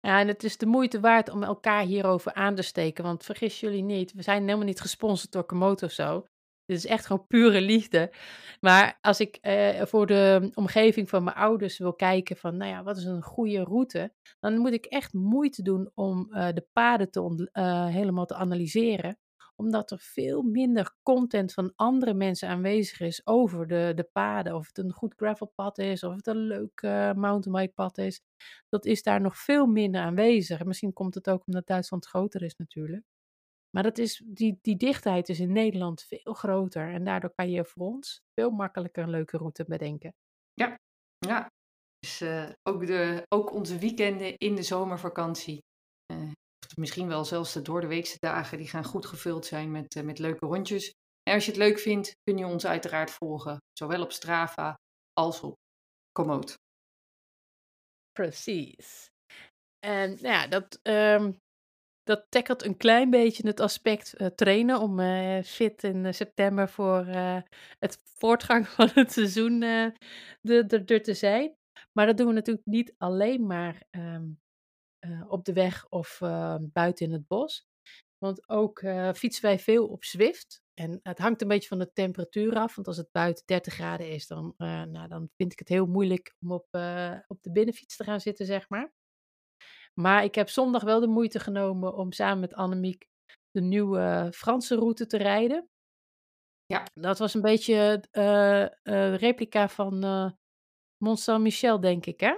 Ja, 0.00 0.20
en 0.20 0.28
het 0.28 0.44
is 0.44 0.56
de 0.56 0.66
moeite 0.66 1.00
waard 1.00 1.28
om 1.28 1.42
elkaar 1.42 1.84
hierover 1.84 2.34
aan 2.34 2.54
te 2.54 2.62
steken. 2.62 3.04
Want 3.04 3.24
vergis 3.24 3.60
jullie 3.60 3.82
niet, 3.82 4.12
we 4.12 4.22
zijn 4.22 4.42
helemaal 4.42 4.66
niet 4.66 4.80
gesponsord 4.80 5.32
door 5.32 5.44
Komoot 5.44 5.82
of 5.82 5.90
zo. 5.90 6.26
Dit 6.68 6.76
is 6.76 6.86
echt 6.86 7.06
gewoon 7.06 7.26
pure 7.26 7.60
liefde. 7.60 8.14
Maar 8.60 8.98
als 9.00 9.20
ik 9.20 9.36
eh, 9.36 9.82
voor 9.82 10.06
de 10.06 10.50
omgeving 10.54 11.08
van 11.08 11.24
mijn 11.24 11.36
ouders 11.36 11.78
wil 11.78 11.94
kijken 11.94 12.36
van, 12.36 12.56
nou 12.56 12.70
ja, 12.70 12.82
wat 12.82 12.96
is 12.96 13.04
een 13.04 13.22
goede 13.22 13.62
route? 13.64 14.12
Dan 14.40 14.58
moet 14.58 14.72
ik 14.72 14.84
echt 14.84 15.12
moeite 15.12 15.62
doen 15.62 15.90
om 15.94 16.26
uh, 16.30 16.48
de 16.52 16.66
paden 16.72 17.10
te 17.10 17.50
uh, 17.52 17.86
helemaal 17.86 18.26
te 18.26 18.34
analyseren 18.34 19.18
omdat 19.56 19.90
er 19.90 19.98
veel 19.98 20.42
minder 20.42 20.94
content 21.02 21.52
van 21.52 21.72
andere 21.76 22.14
mensen 22.14 22.48
aanwezig 22.48 23.00
is 23.00 23.26
over 23.26 23.66
de, 23.66 23.92
de 23.94 24.08
paden. 24.12 24.54
Of 24.54 24.66
het 24.66 24.78
een 24.78 24.92
goed 24.92 25.14
gravelpad 25.16 25.78
is, 25.78 26.02
of 26.02 26.14
het 26.14 26.26
een 26.26 26.36
leuk 26.36 26.82
mountainbikepad 27.16 27.98
is. 27.98 28.20
Dat 28.68 28.84
is 28.84 29.02
daar 29.02 29.20
nog 29.20 29.36
veel 29.36 29.66
minder 29.66 30.00
aanwezig. 30.00 30.60
En 30.60 30.66
misschien 30.66 30.92
komt 30.92 31.14
het 31.14 31.30
ook 31.30 31.46
omdat 31.46 31.66
Duitsland 31.66 32.06
groter 32.06 32.42
is 32.42 32.54
natuurlijk. 32.56 33.04
Maar 33.70 33.82
dat 33.82 33.98
is, 33.98 34.22
die, 34.26 34.58
die 34.60 34.76
dichtheid 34.76 35.28
is 35.28 35.40
in 35.40 35.52
Nederland 35.52 36.02
veel 36.02 36.34
groter. 36.34 36.92
En 36.92 37.04
daardoor 37.04 37.32
kan 37.34 37.50
je 37.50 37.64
voor 37.64 37.86
ons 37.86 38.20
veel 38.34 38.50
makkelijker 38.50 39.02
een 39.02 39.10
leuke 39.10 39.36
route 39.36 39.64
bedenken. 39.64 40.14
Ja, 40.52 40.76
ja. 41.18 41.50
Dus 41.98 42.20
uh, 42.20 42.50
ook, 42.62 42.86
de, 42.86 43.24
ook 43.28 43.52
onze 43.52 43.78
weekenden 43.78 44.36
in 44.36 44.54
de 44.54 44.62
zomervakantie 44.62 45.62
uh, 46.12 46.30
misschien 46.76 47.08
wel 47.08 47.24
zelfs 47.24 47.52
de 47.52 47.62
doordeweekse 47.62 48.16
dagen, 48.18 48.58
die 48.58 48.68
gaan 48.68 48.84
goed 48.84 49.06
gevuld 49.06 49.46
zijn 49.46 49.70
met, 49.70 49.94
uh, 49.94 50.02
met 50.02 50.18
leuke 50.18 50.46
rondjes. 50.46 50.90
En 51.22 51.34
als 51.34 51.44
je 51.44 51.50
het 51.50 51.60
leuk 51.60 51.78
vindt, 51.78 52.12
kun 52.22 52.38
je 52.38 52.46
ons 52.46 52.66
uiteraard 52.66 53.10
volgen, 53.10 53.58
zowel 53.72 54.02
op 54.02 54.12
Strava 54.12 54.78
als 55.12 55.40
op 55.40 55.54
Komoot. 56.12 56.54
Precies. 58.12 59.06
En 59.78 60.10
nou 60.10 60.34
ja, 60.34 60.46
dat, 60.46 60.78
um, 60.82 61.38
dat 62.08 62.26
tackelt 62.28 62.64
een 62.64 62.76
klein 62.76 63.10
beetje 63.10 63.46
het 63.46 63.60
aspect 63.60 64.14
uh, 64.20 64.26
trainen 64.26 64.80
om 64.80 65.00
uh, 65.00 65.42
fit 65.42 65.84
in 65.84 66.14
september 66.14 66.68
voor 66.68 67.06
het 67.78 67.98
voortgang 68.04 68.68
van 68.76 68.90
het 68.94 69.12
seizoen 69.12 69.62
er 69.62 71.02
te 71.02 71.14
zijn. 71.14 71.56
Maar 71.92 72.06
dat 72.06 72.16
doen 72.16 72.26
we 72.26 72.32
natuurlijk 72.32 72.66
niet 72.66 72.94
alleen 72.98 73.46
maar 73.46 73.82
uh, 73.90 74.20
op 75.28 75.44
de 75.44 75.52
weg 75.52 75.88
of 75.88 76.20
uh, 76.22 76.56
buiten 76.60 77.06
in 77.06 77.12
het 77.12 77.26
bos. 77.26 77.66
Want 78.18 78.48
ook 78.48 78.78
fietsen 79.14 79.42
wij 79.42 79.58
veel 79.58 79.86
op 79.86 80.04
Zwift. 80.04 80.62
En 80.74 81.00
het 81.02 81.18
hangt 81.18 81.42
een 81.42 81.48
beetje 81.48 81.68
van 81.68 81.78
de 81.78 81.92
temperatuur 81.92 82.54
af. 82.54 82.74
Want 82.74 82.86
als 82.86 82.96
het 82.96 83.12
buiten 83.12 83.46
30 83.46 83.74
graden 83.74 84.10
is, 84.10 84.26
dan, 84.26 84.54
nou, 84.56 85.08
dan 85.08 85.30
vind 85.36 85.52
ik 85.52 85.58
het 85.58 85.68
heel 85.68 85.86
moeilijk 85.86 86.34
om 86.40 86.52
op, 86.52 86.66
op 87.26 87.42
de 87.42 87.50
binnenfiets 87.52 87.96
te 87.96 88.04
gaan 88.04 88.20
zitten, 88.20 88.46
zeg 88.46 88.68
maar. 88.68 88.92
Maar 90.00 90.24
ik 90.24 90.34
heb 90.34 90.48
zondag 90.48 90.82
wel 90.82 91.00
de 91.00 91.06
moeite 91.06 91.40
genomen 91.40 91.94
om 91.94 92.12
samen 92.12 92.40
met 92.40 92.54
Annemiek 92.54 93.06
de 93.50 93.60
nieuwe 93.60 94.28
Franse 94.34 94.74
route 94.74 95.06
te 95.06 95.16
rijden. 95.16 95.68
Ja. 96.66 96.84
Dat 96.94 97.18
was 97.18 97.34
een 97.34 97.40
beetje 97.40 98.04
uh, 98.12 99.16
replica 99.16 99.68
van 99.68 99.98
Mont 101.04 101.20
Saint-Michel, 101.20 101.80
denk 101.80 102.06
ik, 102.06 102.20
hè? 102.20 102.34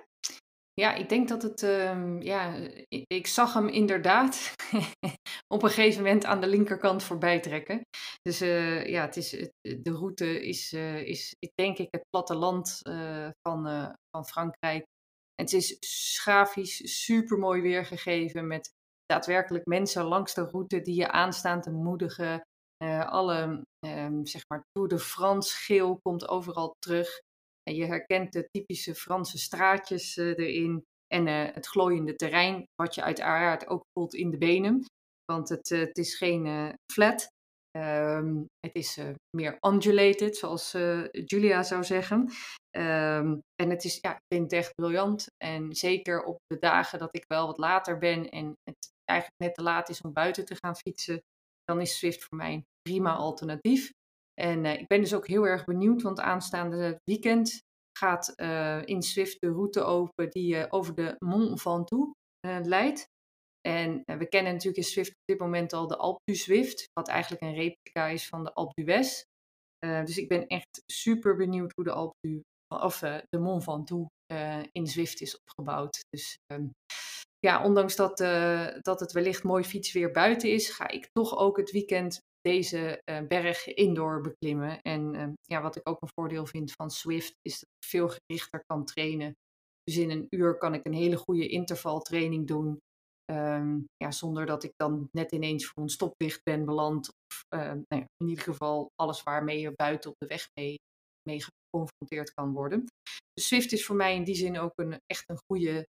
Ja, 0.72 0.94
ik 0.94 1.08
denk 1.08 1.28
dat 1.28 1.42
het, 1.42 1.62
uh, 1.62 2.20
ja, 2.20 2.68
ik 2.88 3.26
zag 3.26 3.54
hem 3.54 3.68
inderdaad 3.68 4.52
op 5.54 5.62
een 5.62 5.70
gegeven 5.70 6.02
moment 6.02 6.24
aan 6.24 6.40
de 6.40 6.46
linkerkant 6.46 7.02
voorbij 7.02 7.40
trekken. 7.40 7.80
Dus 8.22 8.42
uh, 8.42 8.86
ja, 8.86 9.02
het 9.04 9.16
is, 9.16 9.30
de 9.60 9.90
route 9.90 10.46
is, 10.46 10.72
uh, 10.72 11.02
is, 11.02 11.34
denk 11.54 11.78
ik, 11.78 11.88
het 11.90 12.04
platteland 12.10 12.78
van, 13.40 13.94
van 14.10 14.26
Frankrijk. 14.26 14.84
Het 15.40 15.52
is 15.52 15.76
grafisch 16.22 17.02
super 17.04 17.38
mooi 17.38 17.62
weergegeven 17.62 18.46
met 18.46 18.70
daadwerkelijk 19.06 19.66
mensen 19.66 20.04
langs 20.04 20.34
de 20.34 20.44
route 20.44 20.80
die 20.80 20.94
je 20.94 21.10
aanstaan 21.10 21.60
te 21.60 21.70
moedigen. 21.70 22.40
alle, 23.06 23.64
um, 23.86 24.26
zeg 24.26 24.42
maar, 24.48 24.62
Tour 24.72 24.88
de 24.88 24.98
France 24.98 25.56
geel 25.56 25.98
komt 26.02 26.28
overal 26.28 26.72
terug. 26.78 27.20
En 27.62 27.74
je 27.74 27.84
herkent 27.84 28.32
de 28.32 28.48
typische 28.50 28.94
Franse 28.94 29.38
straatjes 29.38 30.16
uh, 30.16 30.26
erin 30.26 30.84
en 31.06 31.26
uh, 31.26 31.54
het 31.54 31.66
glooiende 31.66 32.14
terrein, 32.14 32.64
wat 32.74 32.94
je 32.94 33.02
uiteraard 33.02 33.66
ook 33.66 33.82
voelt 33.92 34.14
in 34.14 34.30
de 34.30 34.38
benen. 34.38 34.84
Want 35.32 35.48
het, 35.48 35.68
het 35.68 35.98
is 35.98 36.14
geen 36.16 36.74
flat, 36.92 37.28
um, 37.78 38.46
het 38.58 38.74
is 38.74 38.98
meer 39.36 39.56
undulated, 39.60 40.36
zoals 40.36 40.72
Julia 41.24 41.62
zou 41.62 41.84
zeggen. 41.84 42.30
Um, 42.78 43.40
en 43.54 43.70
het 43.70 43.84
is, 43.84 43.98
ja, 44.00 44.14
ik 44.14 44.22
vind 44.34 44.42
het 44.42 44.52
echt 44.52 44.74
briljant. 44.74 45.26
En 45.36 45.74
zeker 45.74 46.22
op 46.22 46.38
de 46.46 46.58
dagen 46.58 46.98
dat 46.98 47.16
ik 47.16 47.24
wel 47.26 47.46
wat 47.46 47.58
later 47.58 47.98
ben 47.98 48.30
en 48.30 48.52
het 48.62 48.88
eigenlijk 49.04 49.40
net 49.40 49.54
te 49.54 49.62
laat 49.62 49.88
is 49.88 50.00
om 50.00 50.12
buiten 50.12 50.44
te 50.44 50.56
gaan 50.56 50.76
fietsen, 50.76 51.20
dan 51.64 51.80
is 51.80 51.98
Swift 51.98 52.24
voor 52.24 52.38
mij 52.38 52.52
een 52.52 52.66
prima 52.82 53.14
alternatief. 53.14 53.90
En 54.34 54.64
uh, 54.64 54.72
ik 54.72 54.86
ben 54.86 55.00
dus 55.00 55.14
ook 55.14 55.26
heel 55.26 55.46
erg 55.46 55.64
benieuwd, 55.64 56.02
want 56.02 56.20
aanstaande 56.20 57.00
weekend 57.04 57.62
gaat 57.98 58.32
uh, 58.36 58.82
in 58.84 59.02
Swift 59.02 59.40
de 59.40 59.48
route 59.48 59.82
open 59.82 60.30
die 60.30 60.54
uh, 60.54 60.66
over 60.68 60.94
de 60.94 61.14
Mont 61.18 61.62
Ventoux 61.62 62.12
leidt. 62.62 63.04
En 63.60 64.02
we 64.04 64.28
kennen 64.28 64.52
natuurlijk 64.52 64.82
in 64.82 64.90
Swift 64.90 65.10
op 65.10 65.24
dit 65.24 65.38
moment 65.38 65.72
al 65.72 65.86
de 65.86 65.96
Alpe 65.96 66.20
du 66.24 66.34
Zwift, 66.34 66.84
wat 66.92 67.08
eigenlijk 67.08 67.42
een 67.42 67.54
replica 67.54 68.06
is 68.06 68.28
van 68.28 68.44
de 68.44 68.52
Alpe 68.52 68.84
d'Huez. 68.84 69.24
dus 69.78 70.18
ik 70.18 70.28
ben 70.28 70.46
echt 70.46 70.82
super 70.92 71.36
benieuwd 71.36 71.72
hoe 71.74 71.84
de 71.84 71.92
Alpe 71.92 72.16
du, 72.20 72.42
of 72.74 72.98
de 72.98 73.38
Mont 73.38 73.64
Ventoux 73.64 74.08
in 74.72 74.86
Zwift 74.86 75.20
is 75.20 75.38
opgebouwd. 75.40 75.98
Dus 76.08 76.36
um, 76.52 76.70
ja, 77.38 77.64
ondanks 77.64 77.96
dat, 77.96 78.16
dat 78.82 79.00
het 79.00 79.12
wellicht 79.12 79.42
mooi 79.42 79.64
fietsweer 79.64 80.10
buiten 80.10 80.50
is, 80.50 80.68
ga 80.68 80.88
ik 80.88 81.08
toch 81.12 81.36
ook 81.36 81.56
het 81.56 81.70
weekend 81.70 82.20
deze 82.40 83.02
berg 83.28 83.66
indoor 83.66 84.20
beklimmen. 84.20 84.80
En 84.80 85.14
uh, 85.14 85.28
ja, 85.42 85.62
wat 85.62 85.76
ik 85.76 85.88
ook 85.88 86.02
een 86.02 86.10
voordeel 86.14 86.46
vind 86.46 86.72
van 86.72 86.90
Swift 86.90 87.32
is 87.42 87.52
dat 87.52 87.68
ik 87.80 87.88
veel 87.88 88.08
gerichter 88.08 88.62
kan 88.66 88.84
trainen. 88.84 89.32
Dus 89.82 89.96
in 89.96 90.10
een 90.10 90.26
uur 90.30 90.58
kan 90.58 90.74
ik 90.74 90.86
een 90.86 90.94
hele 90.94 91.16
goede 91.16 91.48
intervaltraining 91.48 92.46
doen. 92.46 92.78
Um, 93.32 93.84
ja, 93.96 94.10
zonder 94.10 94.46
dat 94.46 94.64
ik 94.64 94.72
dan 94.76 95.08
net 95.12 95.32
ineens 95.32 95.66
voor 95.66 95.82
een 95.82 95.88
stoplicht 95.88 96.40
ben 96.42 96.64
beland. 96.64 97.08
Of 97.08 97.42
nou 97.50 97.84
ja, 97.88 98.06
in 98.16 98.28
ieder 98.28 98.44
geval 98.44 98.88
alles 98.94 99.22
waarmee 99.22 99.60
je 99.60 99.72
buiten 99.74 100.10
op 100.10 100.16
de 100.18 100.26
weg 100.26 100.48
mee, 100.54 100.74
mee 101.28 101.44
geconfronteerd 101.70 102.34
kan 102.34 102.52
worden. 102.52 102.84
Dus 103.32 103.46
Swift 103.46 103.72
is 103.72 103.86
voor 103.86 103.96
mij 103.96 104.14
in 104.14 104.24
die 104.24 104.34
zin 104.34 104.58
ook 104.58 104.72
een, 104.74 105.00
echt 105.06 105.28
een 105.28 105.40
goede 105.46 105.86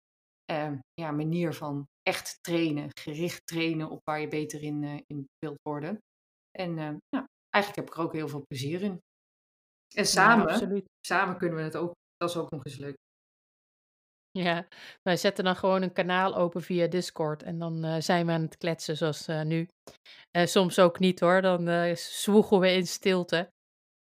ehm, 0.46 0.78
ja, 0.94 1.12
manier 1.12 1.54
van 1.54 1.88
echt 2.02 2.38
trainen. 2.42 2.90
Gericht 3.00 3.42
trainen 3.46 3.90
op 3.90 4.02
waar 4.04 4.20
je 4.20 4.28
beter 4.28 4.64
in, 4.64 5.04
in 5.08 5.26
wilt 5.40 5.60
worden. 5.70 5.98
En 6.52 6.70
uh, 6.70 6.96
nou, 7.10 7.26
eigenlijk 7.50 7.76
heb 7.76 7.88
ik 7.88 7.96
er 7.96 8.04
ook 8.04 8.14
heel 8.14 8.28
veel 8.28 8.44
plezier 8.48 8.82
in. 8.82 9.00
En 9.96 10.06
samen, 10.06 10.76
ja, 10.76 10.82
samen 11.08 11.38
kunnen 11.38 11.58
we 11.58 11.64
het 11.64 11.76
ook, 11.76 11.92
dat 12.18 12.30
is 12.30 12.38
ook 12.38 12.52
nog 12.52 12.66
eens 12.66 12.78
leuk. 12.78 12.96
Ja, 14.32 14.68
wij 15.02 15.18
zetten 15.18 15.44
dan 15.44 15.56
gewoon 15.56 15.82
een 15.82 15.94
kanaal 15.94 16.36
open 16.36 16.62
via 16.62 16.88
Discord 16.88 17.44
en 17.44 17.60
dan 17.60 17.86
uh, 17.86 17.96
zijn 18.00 18.26
we 18.26 18.32
aan 18.32 18.42
het 18.42 18.58
kletsen 18.58 18.98
zoals 18.98 19.28
uh, 19.28 19.42
nu. 19.42 19.68
Uh, 20.38 20.46
soms 20.46 20.80
ook 20.80 21.00
niet 21.00 21.20
hoor, 21.20 21.42
dan 21.42 21.96
zwoegen 21.98 22.60
we 22.60 22.72
in 22.72 22.88
stilte. 22.88 23.54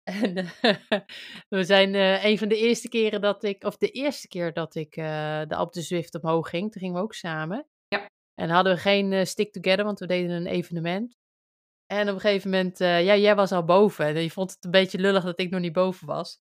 En 0.08 0.34
we 1.56 1.64
zijn 1.64 1.94
een 2.26 2.38
van 2.38 2.48
de 2.48 2.58
eerste 2.58 2.90
keren 2.90 3.22
dat 3.22 3.44
ik, 3.44 3.64
of 3.64 3.78
de 3.78 3.90
eerste 3.90 4.28
keer 4.28 4.54
dat 4.54 4.76
ik 4.76 4.94
de 4.96 5.56
Alp 5.56 5.74
de 5.74 5.82
Zwift 5.82 6.22
omhoog 6.22 6.50
ging, 6.50 6.72
toen 6.72 6.82
gingen 6.82 6.96
we 6.96 7.02
ook 7.02 7.14
samen. 7.14 7.68
Ja. 7.88 8.06
En 8.34 8.50
hadden 8.50 8.74
we 8.74 8.80
geen 8.80 9.28
stick 9.28 9.52
together, 9.52 9.86
want 9.86 10.00
we 10.00 10.08
deden 10.08 10.30
een 10.30 10.48
evenement. 10.48 11.18
En 11.86 12.08
op 12.08 12.16
een 12.16 12.22
gegeven 12.22 12.50
moment, 12.50 12.78
ja, 12.78 13.16
jij 13.16 13.36
was 13.36 13.52
al 13.52 13.64
boven. 13.64 14.06
En 14.06 14.22
je 14.22 14.32
vond 14.32 14.52
het 14.52 14.66
een 14.66 14.72
beetje 14.72 14.98
lullig 14.98 15.24
dat 15.24 15.40
ik 15.40 15.50
nog 15.50 15.62
niet 15.62 15.74
boven 15.74 16.08
was. 16.08 16.40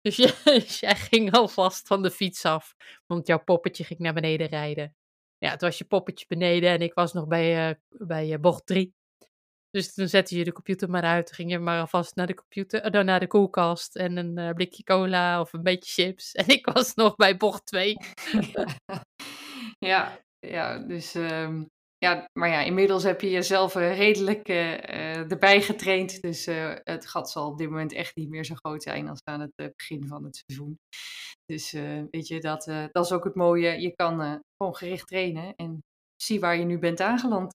Dus, 0.00 0.16
je, 0.16 0.40
dus 0.44 0.80
jij 0.80 0.96
ging 0.96 1.32
alvast 1.32 1.86
van 1.86 2.02
de 2.02 2.10
fiets 2.10 2.44
af. 2.44 2.74
Want 3.06 3.26
jouw 3.26 3.44
poppetje 3.44 3.84
ging 3.84 3.98
naar 3.98 4.14
beneden 4.14 4.46
rijden. 4.46 4.96
Ja, 5.38 5.50
toen 5.50 5.68
was 5.68 5.78
je 5.78 5.84
poppetje 5.84 6.24
beneden 6.28 6.70
en 6.70 6.80
ik 6.80 6.94
was 6.94 7.12
nog 7.12 7.26
bij, 7.26 7.80
bij 7.88 8.40
bocht 8.40 8.66
3. 8.66 8.94
Dus 9.72 9.94
toen 9.94 10.08
zette 10.08 10.36
je 10.36 10.44
de 10.44 10.52
computer 10.52 10.90
maar 10.90 11.02
uit. 11.02 11.32
ging 11.32 11.50
je 11.50 11.58
maar 11.58 11.80
alvast 11.80 12.14
naar 12.14 12.26
de 12.26 12.34
computer, 12.34 12.94
uh, 12.94 13.02
naar 13.02 13.20
de 13.20 13.26
koelkast. 13.26 13.96
En 13.96 14.16
een 14.16 14.54
blikje 14.54 14.82
cola 14.82 15.40
of 15.40 15.52
een 15.52 15.62
beetje 15.62 16.02
chips. 16.02 16.32
En 16.42 16.48
ik 16.48 16.66
was 16.66 16.94
nog 16.94 17.16
bij 17.16 17.36
bocht 17.36 17.66
2. 17.66 17.96
ja, 19.90 20.20
ja, 20.38 20.78
dus 20.78 21.14
um, 21.14 21.70
ja, 21.98 22.28
maar 22.32 22.48
ja, 22.48 22.60
inmiddels 22.62 23.02
heb 23.02 23.20
je 23.20 23.30
jezelf 23.30 23.74
uh, 23.74 23.96
redelijk 23.96 24.48
uh, 24.48 25.30
erbij 25.30 25.62
getraind. 25.62 26.20
Dus 26.20 26.46
het 26.84 27.06
gat 27.06 27.30
zal 27.30 27.46
op 27.46 27.58
dit 27.58 27.68
moment 27.68 27.92
echt 27.92 28.16
niet 28.16 28.28
meer 28.28 28.44
zo 28.44 28.54
groot 28.54 28.82
zijn 28.82 29.08
als 29.08 29.20
aan 29.24 29.40
het 29.40 29.72
begin 29.76 30.06
van 30.06 30.24
het 30.24 30.42
seizoen. 30.46 30.78
Dus 31.44 31.70
weet 32.10 32.26
je, 32.26 32.40
dat, 32.40 32.64
dat 32.92 33.04
is 33.04 33.12
ook 33.12 33.24
het 33.24 33.34
mooie. 33.34 33.80
Je 33.80 33.94
kan 33.94 34.42
gewoon 34.56 34.76
gericht 34.76 35.06
trainen 35.06 35.54
en 35.54 35.82
zie 36.16 36.40
waar 36.40 36.56
je 36.56 36.64
nu 36.64 36.78
bent 36.78 37.00
aangeland. 37.00 37.54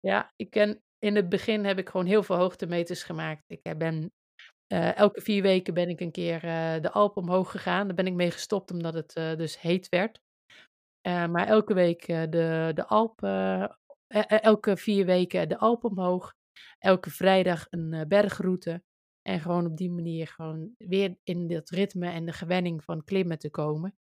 Ja, 0.00 0.32
ik 0.36 0.50
ken 0.50 0.82
in 1.00 1.16
het 1.16 1.28
begin 1.28 1.64
heb 1.64 1.78
ik 1.78 1.88
gewoon 1.88 2.06
heel 2.06 2.22
veel 2.22 2.36
hoogtemeters 2.36 3.02
gemaakt. 3.02 3.44
Ik 3.46 3.60
eh, 3.62 3.76
ben 3.76 4.12
eh, 4.66 4.96
elke 4.96 5.20
vier 5.20 5.42
weken 5.42 5.74
ben 5.74 5.88
ik 5.88 6.00
een 6.00 6.10
keer 6.10 6.44
uh, 6.44 6.82
de 6.82 6.90
Alp 6.90 7.16
omhoog 7.16 7.50
gegaan. 7.50 7.86
Daar 7.86 7.96
ben 7.96 8.06
ik 8.06 8.14
mee 8.14 8.30
gestopt 8.30 8.70
omdat 8.70 8.94
het 8.94 9.16
uh, 9.16 9.36
dus 9.36 9.60
heet 9.60 9.88
werd. 9.88 10.20
maar 11.02 11.46
elke 11.46 11.74
week 11.74 12.06
de, 12.06 12.70
de 12.74 12.86
Alp, 12.86 13.22
elke 14.26 14.76
vier 14.76 15.06
weken 15.06 15.48
de 15.48 15.58
Alp 15.58 15.84
omhoog. 15.84 16.34
Elke 16.78 17.10
vrijdag 17.10 17.66
een 17.70 18.04
bergroute. 18.08 18.82
En 19.22 19.40
gewoon 19.40 19.66
op 19.66 19.76
die 19.76 19.90
manier 19.90 20.26
gewoon 20.26 20.74
weer 20.78 21.16
in 21.22 21.48
dat 21.48 21.70
ritme 21.70 22.08
en 22.08 22.24
de 22.24 22.32
gewenning 22.32 22.84
van 22.84 23.04
klimmen 23.04 23.38
te 23.38 23.50
komen. 23.50 23.94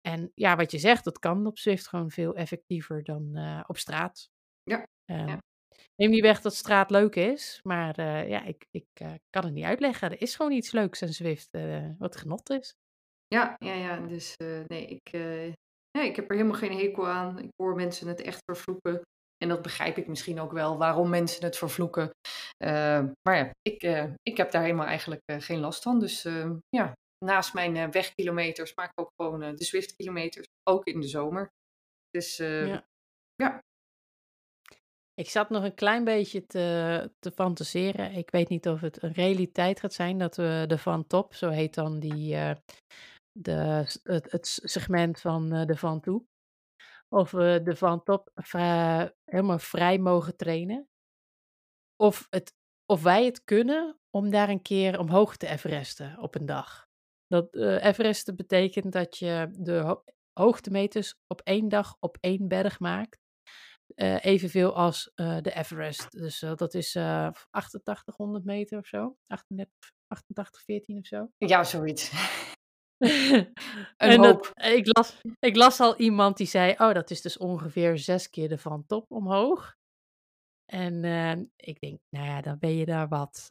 En 0.00 0.32
ja, 0.34 0.56
wat 0.56 0.70
je 0.70 0.78
zegt, 0.78 1.04
dat 1.04 1.18
kan 1.18 1.46
op 1.46 1.58
Zwift 1.58 1.88
gewoon 1.88 2.10
veel 2.10 2.34
effectiever 2.34 3.04
dan 3.04 3.38
op 3.66 3.76
straat. 3.76 4.30
Ja. 4.62 4.86
Ehm, 5.04 5.28
ja. 5.28 5.40
Neem 5.96 6.10
niet 6.10 6.22
weg 6.22 6.40
dat 6.40 6.54
straat 6.54 6.90
leuk 6.90 7.14
is, 7.14 7.60
maar 7.62 7.98
uh, 7.98 8.28
ja, 8.28 8.44
ik, 8.44 8.66
ik 8.70 8.86
uh, 9.02 9.12
kan 9.30 9.44
het 9.44 9.52
niet 9.52 9.64
uitleggen. 9.64 10.10
Er 10.10 10.20
is 10.20 10.36
gewoon 10.36 10.52
iets 10.52 10.72
leuks 10.72 11.02
aan 11.02 11.08
Zwift, 11.08 11.48
uh, 11.54 11.90
wat 11.98 12.16
genot 12.16 12.50
is. 12.50 12.74
Ja, 13.26 13.56
ja, 13.58 13.72
ja. 13.72 14.06
Dus 14.06 14.34
nee, 14.66 14.86
ik, 14.86 15.12
nee, 15.90 16.08
ik 16.08 16.16
heb 16.16 16.30
er 16.30 16.36
helemaal 16.36 16.58
geen 16.58 16.78
hekel 16.78 17.08
aan. 17.08 17.38
Ik 17.38 17.50
hoor 17.56 17.74
mensen 17.74 18.08
het 18.08 18.20
echt 18.20 18.42
vervloeken. 18.44 19.00
En 19.36 19.48
dat 19.48 19.62
begrijp 19.62 19.96
ik 19.96 20.06
misschien 20.06 20.40
ook 20.40 20.52
wel, 20.52 20.78
waarom 20.78 21.08
mensen 21.08 21.44
het 21.44 21.56
vervloeken. 21.56 22.10
maar 23.22 23.36
ja, 23.36 23.50
ik, 23.62 24.08
ik 24.22 24.36
heb 24.36 24.50
daar 24.50 24.62
helemaal 24.62 24.86
eigenlijk 24.86 25.22
geen 25.26 25.60
last 25.60 25.82
van. 25.82 26.00
Dus 26.00 26.22
ja, 26.68 26.92
naast 27.24 27.54
mijn 27.54 27.90
wegkilometers 27.90 28.74
maak 28.74 28.90
ik 28.90 29.00
ook 29.00 29.12
gewoon 29.16 29.56
de 29.56 29.64
Zwift-kilometers, 29.64 30.46
ook 30.62 30.84
in 30.84 31.00
de 31.00 31.08
zomer. 31.08 31.48
Dus 32.10 32.36
ja. 32.36 32.86
ja, 33.34 33.60
ik 35.16 35.30
zat 35.30 35.50
nog 35.50 35.64
een 35.64 35.74
klein 35.74 36.04
beetje 36.04 36.46
te, 36.46 37.10
te 37.18 37.30
fantaseren. 37.30 38.12
Ik 38.12 38.30
weet 38.30 38.48
niet 38.48 38.68
of 38.68 38.80
het 38.80 39.02
een 39.02 39.12
realiteit 39.12 39.80
gaat 39.80 39.92
zijn 39.92 40.18
dat 40.18 40.36
we 40.36 40.64
de 40.66 40.78
Van 40.78 41.06
Top, 41.06 41.34
zo 41.34 41.48
heet 41.48 41.74
dan 41.74 41.98
die, 41.98 42.34
uh, 42.34 42.54
de, 43.32 43.86
het, 44.02 44.60
segment 44.62 45.20
van 45.20 45.54
uh, 45.54 45.64
de 45.64 45.76
Van 45.76 46.00
Toe, 46.00 46.24
of 47.08 47.30
we 47.30 47.60
de 47.64 47.76
Van 47.76 48.02
Top 48.02 48.30
helemaal 49.24 49.58
vrij 49.58 49.98
mogen 49.98 50.36
trainen. 50.36 50.88
Of, 51.96 52.26
het, 52.30 52.54
of 52.92 53.02
wij 53.02 53.24
het 53.24 53.44
kunnen 53.44 53.98
om 54.10 54.30
daar 54.30 54.48
een 54.48 54.62
keer 54.62 54.98
omhoog 54.98 55.36
te 55.36 55.46
Everesten 55.46 56.18
op 56.18 56.34
een 56.34 56.46
dag. 56.46 56.86
Dat 57.26 57.54
uh, 57.54 57.84
Everesten 57.84 58.36
betekent 58.36 58.92
dat 58.92 59.16
je 59.16 59.48
de 59.52 59.78
ho 59.78 60.02
hoogtemeters 60.40 61.14
op 61.26 61.40
één 61.40 61.68
dag 61.68 61.96
op 62.00 62.16
één 62.20 62.48
berg 62.48 62.80
maakt. 62.80 63.25
Uh, 63.94 64.24
evenveel 64.24 64.74
als 64.74 65.12
uh, 65.14 65.38
de 65.40 65.54
Everest. 65.54 66.10
Dus 66.10 66.42
uh, 66.42 66.54
dat 66.54 66.74
is 66.74 66.96
8800 66.96 68.44
meter 68.44 68.78
of 68.78 68.86
zo. 68.86 69.16
38, 69.26 69.74
88, 70.06 70.62
14 70.62 70.98
of 70.98 71.06
zo. 71.06 71.30
Ja, 71.38 71.64
zoiets. 71.64 72.10
en 73.96 74.22
dat, 74.22 74.52
ik, 74.54 74.96
las, 74.96 75.20
ik 75.38 75.56
las 75.56 75.80
al 75.80 75.96
iemand 75.96 76.36
die 76.36 76.46
zei: 76.46 76.72
Oh, 76.72 76.94
dat 76.94 77.10
is 77.10 77.20
dus 77.20 77.38
ongeveer 77.38 77.98
zes 77.98 78.30
keer 78.30 78.48
de 78.48 78.58
van 78.58 78.86
top 78.86 79.10
omhoog. 79.10 79.76
En 80.72 81.04
ik 81.56 81.80
denk, 81.80 82.00
nou 82.08 82.26
ja, 82.26 82.40
dan 82.40 82.58
ben 82.58 82.76
je 82.76 82.84
daar 82.84 83.08
wat 83.08 83.48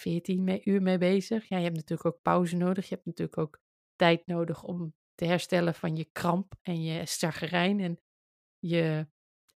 14 0.00 0.44
mee, 0.44 0.60
uur 0.64 0.82
mee 0.82 0.98
bezig. 0.98 1.48
Ja, 1.48 1.56
je 1.56 1.64
hebt 1.64 1.76
natuurlijk 1.76 2.06
ook 2.06 2.22
pauze 2.22 2.56
nodig. 2.56 2.88
Je 2.88 2.94
hebt 2.94 3.06
natuurlijk 3.06 3.38
ook 3.38 3.60
tijd 3.96 4.26
nodig 4.26 4.62
om 4.62 4.94
te 5.14 5.24
herstellen 5.24 5.74
van 5.74 5.96
je 5.96 6.08
kramp 6.12 6.54
en 6.62 6.82
je 6.82 7.06
stargerijn. 7.06 7.80
En 7.80 7.98
je 8.68 9.06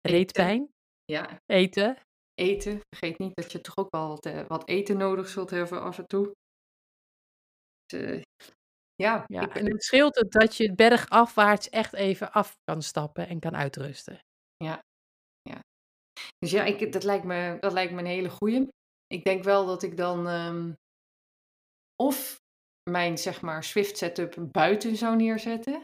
reetpijn. 0.01 0.69
Ja. 1.05 1.41
Eten. 1.47 1.99
Eten. 2.35 2.81
Vergeet 2.89 3.19
niet 3.19 3.35
dat 3.35 3.53
je 3.53 3.61
toch 3.61 3.77
ook 3.77 3.91
wel 3.91 4.09
wat, 4.09 4.27
eh, 4.27 4.47
wat 4.47 4.69
eten 4.69 4.97
nodig 4.97 5.29
zult 5.29 5.51
hebben 5.51 5.83
af 5.83 5.99
en 5.99 6.07
toe. 6.07 6.33
Dus, 7.87 8.01
uh, 8.01 8.23
ja, 8.95 9.25
ja 9.27 9.41
ik, 9.41 9.55
en 9.55 9.71
het 9.71 9.85
scheelt 9.85 10.17
het 10.17 10.33
dat 10.33 10.57
je 10.57 10.75
bergafwaarts 10.75 11.69
echt 11.69 11.93
even 11.93 12.33
af 12.33 12.57
kan 12.65 12.83
stappen 12.83 13.29
en 13.29 13.41
kan 13.41 13.57
uitrusten. 13.57 14.19
Ja, 14.65 14.83
ja. 15.43 15.61
Dus 16.39 16.51
ja, 16.51 16.65
ik, 16.65 16.93
dat, 16.93 17.05
lijkt 17.05 17.25
me, 17.25 17.57
dat 17.61 17.73
lijkt 17.73 17.93
me 17.93 17.99
een 17.99 18.07
hele 18.07 18.31
goeie. 18.31 18.69
Ik 19.07 19.25
denk 19.25 19.45
wel 19.45 19.67
dat 19.67 19.83
ik 19.83 19.97
dan 19.97 20.27
um, 20.27 20.75
of 22.03 22.37
mijn 22.91 23.19
zeg 23.19 23.41
maar 23.41 23.65
Swift 23.65 23.97
setup 23.97 24.35
buiten 24.53 24.97
zou 24.97 25.17
neerzetten. 25.17 25.83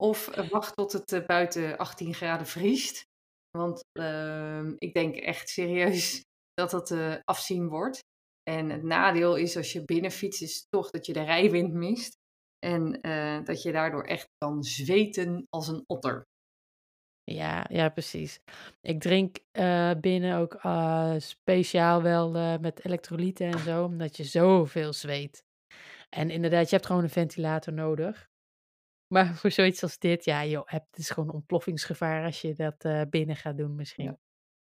Of 0.00 0.28
eh, 0.28 0.48
wacht 0.48 0.76
tot 0.76 0.92
het 0.92 1.12
eh, 1.12 1.26
buiten 1.26 1.76
18 1.76 2.14
graden 2.14 2.46
vriest. 2.46 3.06
Want 3.50 3.84
uh, 3.92 4.66
ik 4.78 4.94
denk 4.94 5.16
echt 5.16 5.48
serieus 5.48 6.24
dat 6.60 6.70
dat 6.70 6.90
uh, 6.90 7.14
afzien 7.24 7.68
wordt. 7.68 8.00
En 8.42 8.70
het 8.70 8.82
nadeel 8.82 9.36
is 9.36 9.56
als 9.56 9.72
je 9.72 9.84
binnen 9.84 10.10
fietst, 10.10 10.42
is 10.42 10.66
toch 10.68 10.90
dat 10.90 11.06
je 11.06 11.12
de 11.12 11.22
rijwind 11.22 11.72
mist. 11.72 12.16
En 12.58 13.00
dat 13.44 13.62
je 13.62 13.72
daardoor 13.72 14.04
echt 14.04 14.28
kan 14.38 14.62
zweten 14.62 15.46
als 15.48 15.68
een 15.68 15.84
otter. 15.86 16.26
Ja, 17.24 17.66
ja, 17.70 17.88
precies. 17.88 18.40
Ik 18.80 19.00
drink 19.00 19.38
binnen 20.00 20.36
ook 20.36 20.60
speciaal 21.22 22.02
wel 22.02 22.58
met 22.58 22.84
elektrolyten 22.84 23.46
en 23.46 23.58
zo, 23.58 23.84
omdat 23.84 24.16
je 24.16 24.24
zoveel 24.24 24.92
zweet. 24.92 25.44
En 26.08 26.30
inderdaad, 26.30 26.68
je 26.70 26.74
hebt 26.74 26.86
gewoon 26.86 27.02
een 27.02 27.10
ventilator 27.10 27.72
nodig. 27.72 28.27
Maar 29.14 29.34
voor 29.34 29.50
zoiets 29.50 29.82
als 29.82 29.98
dit, 29.98 30.24
ja 30.24 30.44
joh, 30.44 30.66
het 30.66 30.86
is 30.92 31.10
gewoon 31.10 31.32
ontploffingsgevaar 31.32 32.24
als 32.24 32.40
je 32.40 32.54
dat 32.54 32.84
uh, 32.84 33.02
binnen 33.10 33.36
gaat 33.36 33.56
doen 33.56 33.74
misschien. 33.74 34.04
Ja, 34.04 34.18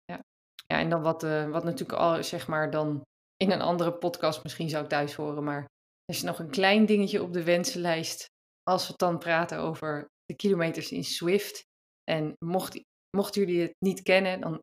ja. 0.04 0.24
ja 0.66 0.78
en 0.78 0.88
dan 0.88 1.02
wat, 1.02 1.22
uh, 1.22 1.50
wat 1.50 1.64
natuurlijk 1.64 1.98
al, 1.98 2.24
zeg 2.24 2.46
maar, 2.48 2.70
dan 2.70 3.02
in 3.36 3.50
een 3.50 3.60
andere 3.60 3.92
podcast 3.92 4.42
misschien 4.42 4.68
zou 4.68 4.86
thuis 4.86 5.14
horen, 5.14 5.44
maar 5.44 5.60
er 6.04 6.14
is 6.14 6.22
nog 6.22 6.38
een 6.38 6.50
klein 6.50 6.86
dingetje 6.86 7.22
op 7.22 7.32
de 7.32 7.44
wensenlijst 7.44 8.26
als 8.62 8.88
we 8.88 8.94
dan 8.96 9.18
praten 9.18 9.58
over 9.58 10.06
de 10.24 10.34
kilometers 10.34 10.92
in 10.92 11.04
Swift. 11.04 11.62
En 12.04 12.32
mocht, 12.44 12.80
mochten 13.16 13.44
jullie 13.44 13.60
het 13.60 13.74
niet 13.78 14.02
kennen, 14.02 14.40
dan 14.40 14.62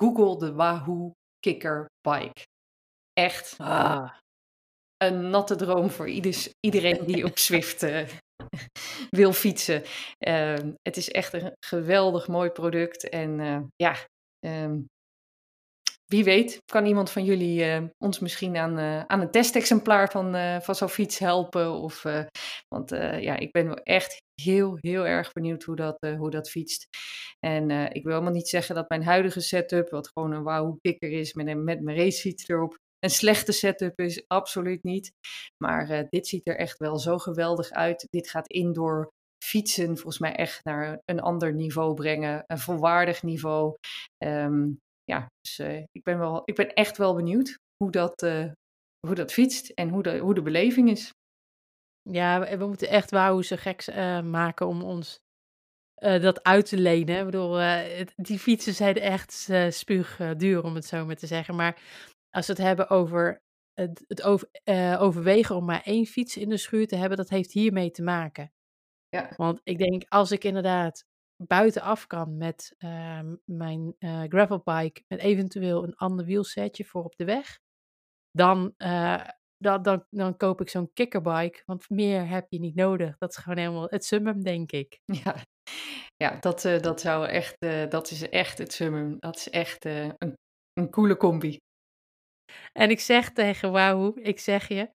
google 0.00 0.38
de 0.38 0.52
Wahoo 0.52 1.12
Kicker 1.38 1.86
Bike. 2.00 2.42
Echt 3.12 3.54
ah. 3.58 4.14
een 4.96 5.30
natte 5.30 5.56
droom 5.56 5.90
voor 5.90 6.08
iedereen 6.60 7.06
die 7.06 7.24
op 7.24 7.38
Swift 7.48 7.82
uh, 7.82 8.08
wil 9.10 9.32
fietsen. 9.32 9.82
Uh, 10.18 10.56
het 10.82 10.96
is 10.96 11.10
echt 11.10 11.32
een 11.32 11.52
geweldig 11.66 12.28
mooi 12.28 12.50
product. 12.50 13.08
En 13.08 13.38
uh, 13.38 13.60
ja, 13.76 13.96
um, 14.46 14.86
wie 16.06 16.24
weet 16.24 16.58
kan 16.64 16.86
iemand 16.86 17.10
van 17.10 17.24
jullie 17.24 17.64
uh, 17.64 17.82
ons 17.98 18.18
misschien 18.18 18.56
aan, 18.56 18.78
aan 19.08 19.20
een 19.20 19.30
testexemplaar 19.30 20.10
van, 20.10 20.62
van 20.62 20.74
zo'n 20.74 20.88
fiets 20.88 21.18
helpen. 21.18 21.70
Of, 21.72 22.02
want 22.68 22.90
ja, 23.20 23.36
ik 23.36 23.52
ben 23.52 23.74
echt 23.82 24.22
heel, 24.42 24.76
heel 24.80 25.06
erg 25.06 25.32
benieuwd 25.32 25.62
hoe 25.62 25.76
dat, 25.76 25.96
hoe 26.16 26.30
dat 26.30 26.50
fietst. 26.50 26.86
En 27.38 27.70
ik 27.70 28.02
wil 28.02 28.12
helemaal 28.12 28.34
niet 28.34 28.48
zeggen 28.48 28.74
dat 28.74 28.88
mijn 28.88 29.04
huidige 29.04 29.40
setup, 29.40 29.90
wat 29.90 30.10
gewoon 30.12 30.32
een 30.32 30.42
wauw 30.42 30.78
kikker 30.80 31.10
is 31.10 31.32
met, 31.32 31.56
met 31.56 31.80
mijn 31.82 31.96
racefiets 31.96 32.48
erop, 32.48 32.78
een 33.04 33.10
slechte 33.10 33.52
setup 33.52 33.98
is, 33.98 34.24
absoluut 34.26 34.82
niet. 34.82 35.12
Maar 35.64 35.90
uh, 35.90 36.00
dit 36.08 36.26
ziet 36.26 36.48
er 36.48 36.56
echt 36.56 36.78
wel 36.78 36.98
zo 36.98 37.18
geweldig 37.18 37.70
uit. 37.70 38.06
Dit 38.10 38.30
gaat 38.30 38.46
indoor 38.46 39.10
fietsen 39.44 39.86
volgens 39.86 40.18
mij 40.18 40.34
echt 40.34 40.64
naar 40.64 41.00
een 41.04 41.20
ander 41.20 41.54
niveau 41.54 41.94
brengen. 41.94 42.44
Een 42.46 42.58
volwaardig 42.58 43.22
niveau. 43.22 43.74
Um, 44.24 44.78
ja, 45.04 45.26
dus 45.40 45.58
uh, 45.58 45.76
ik, 45.76 46.02
ben 46.02 46.18
wel, 46.18 46.42
ik 46.44 46.54
ben 46.54 46.74
echt 46.74 46.96
wel 46.96 47.14
benieuwd 47.14 47.58
hoe 47.76 47.90
dat, 47.90 48.22
uh, 48.22 48.50
hoe 49.06 49.14
dat 49.14 49.32
fietst 49.32 49.68
en 49.68 49.88
hoe 49.88 50.02
de, 50.02 50.18
hoe 50.18 50.34
de 50.34 50.42
beleving 50.42 50.90
is. 50.90 51.10
Ja, 52.10 52.56
we, 52.58 52.66
moeten 52.66 52.88
echt 52.88 53.10
wauw 53.10 53.42
zo 53.42 53.56
gek 53.58 53.94
maken 54.24 54.66
om 54.66 54.82
ons 54.82 55.18
dat 56.00 56.42
uit 56.42 56.66
te 56.66 56.78
lenen. 56.78 57.18
Ik 57.18 57.24
bedoel, 57.24 57.54
het, 57.54 58.12
die 58.16 58.38
fietsen 58.38 58.74
zijn 58.74 58.96
echt 58.96 59.48
spuugduur, 59.68 60.62
om 60.62 60.74
het 60.74 60.84
zo 60.84 61.04
maar 61.04 61.16
te 61.16 61.26
zeggen. 61.26 61.54
Maar 61.54 61.78
als 62.34 62.46
we 62.46 62.52
het 62.52 62.62
hebben 62.62 62.90
over 62.90 63.42
het, 63.74 64.04
het 64.08 64.22
over, 64.22 64.48
uh, 64.64 65.02
overwegen 65.02 65.56
om 65.56 65.64
maar 65.64 65.82
één 65.82 66.06
fiets 66.06 66.36
in 66.36 66.48
de 66.48 66.56
schuur 66.56 66.86
te 66.86 66.96
hebben, 66.96 67.16
dat 67.16 67.28
heeft 67.28 67.52
hiermee 67.52 67.90
te 67.90 68.02
maken. 68.02 68.52
Ja. 69.08 69.32
Want 69.36 69.60
ik 69.64 69.78
denk, 69.78 70.04
als 70.08 70.30
ik 70.30 70.44
inderdaad 70.44 71.04
buitenaf 71.46 72.06
kan 72.06 72.36
met 72.36 72.74
uh, 72.78 73.20
mijn 73.44 73.94
uh, 73.98 74.22
gravelbike, 74.28 75.04
met 75.08 75.20
eventueel 75.20 75.84
een 75.84 75.96
ander 75.96 76.24
wielsetje 76.24 76.84
voor 76.84 77.04
op 77.04 77.16
de 77.16 77.24
weg, 77.24 77.58
dan, 78.30 78.74
dan, 79.56 79.82
dan, 79.82 80.06
dan 80.10 80.36
koop 80.36 80.60
ik 80.60 80.68
zo'n 80.68 80.92
kickerbike, 80.92 81.62
want 81.64 81.90
meer 81.90 82.28
heb 82.28 82.46
je 82.48 82.58
niet 82.58 82.74
nodig. 82.74 83.18
Dat 83.18 83.30
is 83.30 83.36
gewoon 83.36 83.58
helemaal 83.58 83.86
het 83.90 84.04
summum, 84.04 84.42
denk 84.42 84.72
ik. 84.72 85.00
Ja, 85.24 85.36
ja 86.16 86.40
dat, 86.40 86.62
dat, 86.62 87.00
zou 87.00 87.26
echt, 87.26 87.56
dat 87.90 88.10
is 88.10 88.28
echt 88.28 88.58
het 88.58 88.72
summum. 88.72 89.16
Dat 89.18 89.36
is 89.36 89.50
echt 89.50 89.84
een, 89.84 90.34
een 90.72 90.90
coole 90.90 91.16
combi. 91.16 91.58
En 92.72 92.90
ik 92.90 93.00
zeg 93.00 93.32
tegen 93.32 93.72
Wahoo, 93.72 94.12
ik 94.14 94.38
zeg 94.38 94.68
je, 94.68 94.90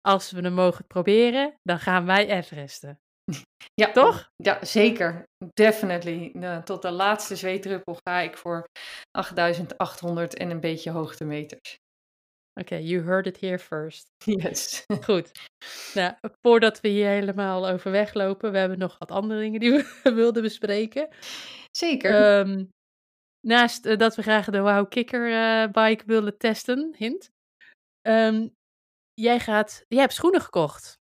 als 0.00 0.30
we 0.30 0.40
hem 0.40 0.52
mogen 0.52 0.86
proberen, 0.86 1.54
dan 1.62 1.78
gaan 1.78 2.06
wij 2.06 2.28
Everesten. 2.28 2.98
Ja, 3.74 3.92
Toch? 3.92 4.30
Ja, 4.36 4.64
zeker. 4.64 5.22
Definitely. 5.54 6.32
Tot 6.64 6.82
de 6.82 6.90
laatste 6.90 7.36
zweetdruppel 7.36 7.96
ga 8.08 8.20
ik 8.20 8.36
voor 8.36 8.64
8800 9.10 10.36
en 10.36 10.50
een 10.50 10.60
beetje 10.60 10.90
hoogtemeters. 10.90 11.76
Oké, 12.60 12.76
you 12.76 13.04
heard 13.04 13.26
it 13.26 13.40
here 13.40 13.58
first. 13.58 14.06
Yes. 14.24 14.84
Goed. 15.04 15.30
Nou, 15.94 16.14
voordat 16.42 16.80
we 16.80 16.88
hier 16.88 17.08
helemaal 17.08 17.68
over 17.68 17.90
weglopen, 17.90 18.52
we 18.52 18.58
hebben 18.58 18.78
nog 18.78 18.98
wat 18.98 19.10
andere 19.10 19.40
dingen 19.40 19.60
die 19.60 19.72
we 19.72 19.84
wilden 20.14 20.42
bespreken. 20.42 21.08
Zeker. 21.70 22.38
Um, 22.38 22.70
naast 23.46 23.86
uh, 23.86 23.96
dat 23.96 24.14
we 24.16 24.22
graag 24.22 24.50
de 24.50 24.60
Wow 24.60 24.88
Kicker 24.88 25.30
uh, 25.30 25.72
bike 25.72 26.04
willen 26.06 26.38
testen, 26.38 26.94
hint. 26.96 27.30
Um, 28.08 28.54
jij 29.14 29.40
gaat, 29.40 29.84
jij 29.88 30.00
hebt 30.00 30.12
schoenen 30.12 30.40
gekocht. 30.40 30.98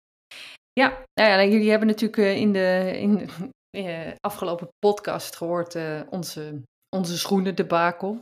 Ja, 0.74 0.88
nou 1.14 1.30
ja, 1.30 1.44
jullie 1.44 1.70
hebben 1.70 1.88
natuurlijk 1.88 2.18
uh, 2.18 2.38
in 2.38 2.54
de 2.54 2.92
in, 2.98 3.30
afgelopen 4.28 4.68
podcast 4.80 5.36
gehoord 5.36 5.76
onze, 6.10 6.62
onze 6.96 7.18
schoenen 7.18 7.56
debakel. 7.56 8.20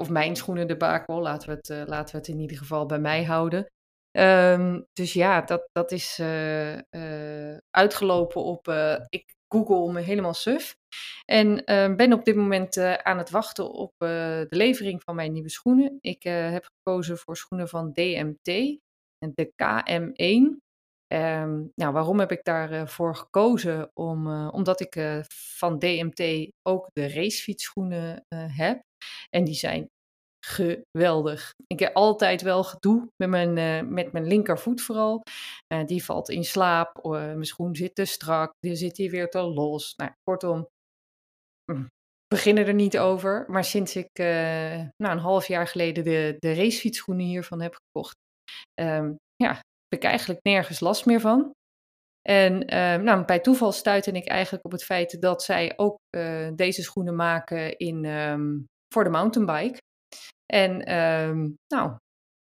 Of 0.00 0.08
mijn 0.08 0.36
schoenen 0.36 0.66
debakel, 0.66 1.20
laten 1.20 1.48
we 1.48 1.54
het, 1.54 1.88
laten 1.88 2.12
we 2.12 2.18
het 2.18 2.28
in 2.28 2.38
ieder 2.38 2.56
geval 2.56 2.86
bij 2.86 2.98
mij 2.98 3.24
houden. 3.24 3.66
Um, 4.18 4.84
dus 4.92 5.12
ja, 5.12 5.40
dat, 5.40 5.68
dat 5.72 5.92
is 5.92 6.20
uitgelopen 7.70 8.42
op, 8.42 8.68
ik 9.08 9.36
Google 9.48 9.92
me 9.92 10.00
helemaal 10.00 10.34
suf. 10.34 10.76
En 11.24 11.48
uh, 11.48 11.94
ben 11.94 12.12
op 12.12 12.24
dit 12.24 12.36
moment 12.36 12.76
uh, 12.76 12.94
aan 12.94 13.18
het 13.18 13.30
wachten 13.30 13.72
op 13.72 13.92
uh, 13.98 14.08
de 14.08 14.46
levering 14.48 15.02
van 15.02 15.14
mijn 15.14 15.32
nieuwe 15.32 15.50
schoenen. 15.50 15.98
Ik 16.00 16.22
heb 16.22 16.68
gekozen 16.76 17.18
voor 17.18 17.36
schoenen 17.36 17.68
van 17.68 17.92
DMT, 17.92 18.78
de 19.18 19.52
KM1. 19.62 20.66
Um, 21.12 21.72
nou, 21.74 21.92
waarom 21.92 22.18
heb 22.18 22.32
ik 22.32 22.44
daarvoor 22.44 23.16
gekozen? 23.16 23.90
Om, 23.94 24.48
omdat 24.48 24.80
ik 24.80 25.22
van 25.58 25.78
DMT 25.78 26.50
ook 26.62 26.90
de 26.92 27.12
racefietsschoenen 27.12 28.24
heb. 28.34 28.82
En 29.30 29.44
die 29.44 29.54
zijn 29.54 29.90
geweldig. 30.46 31.54
Ik 31.66 31.78
heb 31.78 31.94
altijd 31.94 32.42
wel 32.42 32.64
gedoe 32.64 33.08
met 33.16 33.28
mijn, 33.28 33.56
uh, 33.56 33.90
met 33.90 34.12
mijn 34.12 34.26
linkervoet 34.26 34.82
vooral. 34.82 35.22
Uh, 35.72 35.84
die 35.86 36.04
valt 36.04 36.28
in 36.28 36.44
slaap. 36.44 37.04
Uh, 37.04 37.10
mijn 37.10 37.44
schoen 37.44 37.76
zit 37.76 37.94
te 37.94 38.04
strak. 38.04 38.52
Die 38.58 38.74
zit 38.74 38.96
hier 38.96 39.10
weer 39.10 39.28
te 39.28 39.40
los. 39.40 39.94
Nou, 39.96 40.10
kortom, 40.22 40.68
mm, 41.72 41.90
beginnen 42.26 42.66
er 42.66 42.74
niet 42.74 42.98
over. 42.98 43.44
Maar 43.48 43.64
sinds 43.64 43.96
ik 43.96 44.08
nou, 44.16 44.92
een 44.96 45.18
half 45.18 45.46
jaar 45.46 45.66
geleden 45.66 46.04
de, 46.04 46.36
de 46.38 46.54
racefietsschoenen 46.54 47.26
hiervan 47.26 47.60
heb 47.60 47.74
gekocht, 47.74 48.16
um, 48.80 49.16
ja, 49.36 49.54
heb 49.54 50.00
ik 50.00 50.04
eigenlijk 50.04 50.40
nergens 50.42 50.80
last 50.80 51.06
meer 51.06 51.20
van. 51.20 51.50
En 52.22 52.58
nou, 53.04 53.24
bij 53.24 53.40
toeval 53.40 53.72
stuitte 53.72 54.10
ik 54.12 54.26
eigenlijk 54.26 54.64
op 54.64 54.72
het 54.72 54.84
feit 54.84 55.20
dat 55.20 55.42
zij 55.42 55.72
ook 55.76 55.96
deze 56.56 56.82
schoenen 56.82 57.16
maken 57.16 57.76
in, 57.78 58.04
um, 58.04 58.66
voor 58.94 59.04
de 59.04 59.10
mountainbike. 59.10 59.78
En 60.52 60.94
um, 60.94 61.58
nou, 61.66 61.96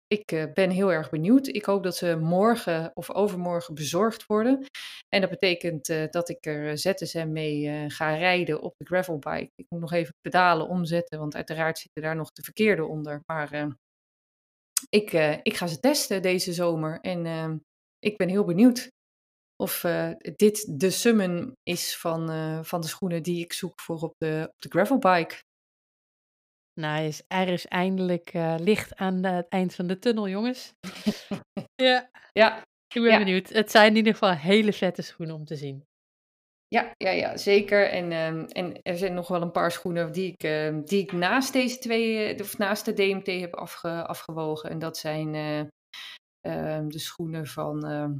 ik 0.06 0.32
uh, 0.32 0.52
ben 0.52 0.70
heel 0.70 0.92
erg 0.92 1.10
benieuwd. 1.10 1.46
Ik 1.46 1.64
hoop 1.64 1.82
dat 1.82 1.96
ze 1.96 2.16
morgen 2.16 2.90
of 2.94 3.10
overmorgen 3.10 3.74
bezorgd 3.74 4.26
worden. 4.26 4.66
En 5.08 5.20
dat 5.20 5.30
betekent 5.30 5.88
uh, 5.88 6.04
dat 6.10 6.28
ik 6.28 6.46
er 6.46 6.78
ZSM 6.78 7.32
mee 7.32 7.90
ga 7.90 8.14
rijden 8.14 8.60
op 8.60 8.74
de 8.76 8.84
gravelbike. 8.84 9.50
Ik 9.54 9.66
moet 9.68 9.80
nog 9.80 9.92
even 9.92 10.14
pedalen 10.20 10.68
omzetten, 10.68 11.18
want 11.18 11.34
uiteraard 11.34 11.78
zitten 11.78 12.02
daar 12.02 12.16
nog 12.16 12.32
de 12.32 12.42
verkeerde 12.42 12.84
onder. 12.84 13.20
Maar 13.26 13.52
ehm, 13.52 13.70
ik, 14.88 15.12
ik 15.42 15.56
ga 15.56 15.66
ze 15.66 15.80
testen 15.80 16.22
deze 16.22 16.52
zomer. 16.52 17.00
En 17.00 17.26
ehm, 17.26 17.58
ik 17.98 18.16
ben 18.16 18.28
heel 18.28 18.44
benieuwd 18.44 18.88
of 19.56 19.80
dit 20.36 20.80
de 20.80 20.90
summen 20.90 21.52
is 21.62 21.96
van, 21.96 22.28
van 22.64 22.80
de 22.80 22.86
schoenen 22.86 23.22
die 23.22 23.44
ik 23.44 23.52
zoek 23.52 23.80
voor 23.80 24.00
op 24.00 24.14
de, 24.18 24.44
op 24.48 24.60
de 24.60 24.68
gravelbike. 24.68 25.42
Nice. 26.74 27.24
Er 27.28 27.48
is 27.48 27.66
eindelijk 27.66 28.34
uh, 28.34 28.54
licht 28.58 28.96
aan 28.96 29.24
het 29.24 29.48
eind 29.48 29.74
van 29.74 29.86
de 29.86 29.98
tunnel, 29.98 30.28
jongens. 30.28 30.74
ja. 31.82 32.10
Ja. 32.32 32.62
Ik 32.94 33.02
ben 33.02 33.10
ja. 33.10 33.18
benieuwd. 33.18 33.48
Het 33.48 33.70
zijn 33.70 33.90
in 33.90 33.96
ieder 33.96 34.12
geval 34.12 34.34
hele 34.34 34.72
vette 34.72 35.02
schoenen 35.02 35.34
om 35.34 35.44
te 35.44 35.56
zien. 35.56 35.84
Ja, 36.68 36.92
ja, 36.96 37.10
ja 37.10 37.36
zeker. 37.36 37.90
En, 37.90 38.12
um, 38.12 38.44
en 38.44 38.82
er 38.82 38.98
zijn 38.98 39.14
nog 39.14 39.28
wel 39.28 39.42
een 39.42 39.50
paar 39.50 39.72
schoenen 39.72 40.12
die 40.12 40.32
ik, 40.32 40.44
uh, 40.44 40.78
die 40.84 41.02
ik 41.02 41.12
naast 41.12 41.52
deze 41.52 41.78
twee, 41.78 42.40
of 42.40 42.58
naast 42.58 42.84
de 42.84 42.92
DMT 42.92 43.26
heb 43.26 43.54
afge, 43.54 44.06
afgewogen. 44.06 44.70
En 44.70 44.78
dat 44.78 44.96
zijn 44.96 45.34
uh, 45.34 45.58
uh, 45.58 46.80
de 46.88 46.98
schoenen 46.98 47.46
van, 47.46 47.86
ehm, 47.86 48.12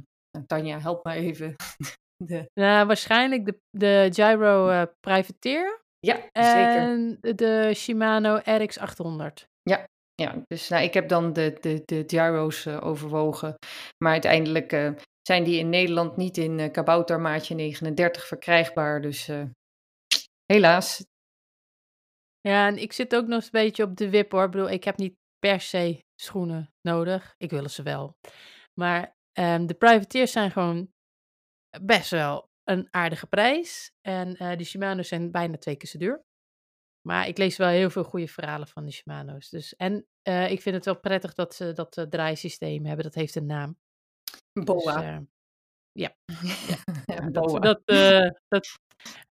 Tanja, 0.45 0.79
help 0.79 1.05
me 1.05 1.13
even. 1.13 1.55
de... 2.25 2.49
Nou, 2.53 2.87
waarschijnlijk 2.87 3.45
de, 3.45 3.59
de 3.69 4.09
Gyro 4.13 4.85
Privateer. 4.99 5.83
Ja, 6.05 6.15
zeker. 6.15 6.77
En 6.77 7.17
de 7.19 7.71
Shimano 7.75 8.39
RX800. 8.39 9.47
Ja, 9.61 9.87
ja 10.15 10.43
dus 10.47 10.67
nou, 10.69 10.83
ik 10.83 10.93
heb 10.93 11.07
dan 11.07 11.33
de, 11.33 11.57
de, 11.59 11.81
de 11.85 12.03
gyro's 12.07 12.65
uh, 12.65 12.83
overwogen. 12.83 13.55
Maar 13.97 14.11
uiteindelijk 14.11 14.73
uh, 14.73 14.91
zijn 15.21 15.43
die 15.43 15.59
in 15.59 15.69
Nederland 15.69 16.17
niet 16.17 16.37
in 16.37 16.59
uh, 16.59 16.71
kaboutermaatje 16.71 17.55
39 17.55 18.27
verkrijgbaar. 18.27 19.01
Dus 19.01 19.29
helaas. 20.45 21.05
Ja, 22.41 22.67
en 22.67 22.77
ik 22.77 22.93
zit 22.93 23.15
ook 23.15 23.27
nog 23.27 23.43
een 23.43 23.49
beetje 23.51 23.83
op 23.83 23.95
de 23.95 24.09
wip 24.09 24.31
hoor. 24.31 24.43
Ik 24.43 24.51
bedoel, 24.51 24.69
ik 24.69 24.83
heb 24.83 24.97
niet 24.97 25.15
per 25.39 25.61
se 25.61 26.03
schoenen 26.21 26.73
nodig. 26.81 27.35
Ik 27.37 27.49
wil 27.49 27.69
ze 27.69 27.83
wel. 27.83 28.15
Maar 28.79 29.15
um, 29.39 29.67
de 29.67 29.73
privateers 29.73 30.31
zijn 30.31 30.51
gewoon 30.51 30.89
best 31.81 32.09
wel 32.09 32.49
een 32.65 32.87
aardige 32.91 33.27
prijs. 33.27 33.91
En 34.01 34.43
uh, 34.43 34.55
die 34.55 34.65
Shimano's 34.65 35.07
zijn 35.07 35.31
bijna 35.31 35.57
twee 35.57 35.75
keer 35.75 35.89
zo 35.89 35.97
duur. 35.97 36.23
Maar 37.07 37.27
ik 37.27 37.37
lees 37.37 37.57
wel 37.57 37.67
heel 37.67 37.89
veel 37.89 38.03
goede 38.03 38.27
verhalen 38.27 38.67
van 38.67 38.85
de 38.85 38.91
Shimano's. 38.91 39.49
Dus, 39.49 39.75
en 39.75 40.07
uh, 40.27 40.51
ik 40.51 40.61
vind 40.61 40.75
het 40.75 40.85
wel 40.85 40.99
prettig 40.99 41.33
dat 41.33 41.55
ze 41.55 41.73
dat 41.73 41.97
uh, 41.97 42.05
draaisysteem 42.05 42.85
hebben. 42.85 43.05
Dat 43.05 43.15
heeft 43.15 43.35
een 43.35 43.45
naam. 43.45 43.77
Boa. 44.53 44.75
Dus, 44.75 44.93
ja. 44.93 45.25
ja. 45.91 46.15
ja 47.05 47.29
dat, 47.37 47.61
dat, 47.61 47.81
dat, 48.47 48.79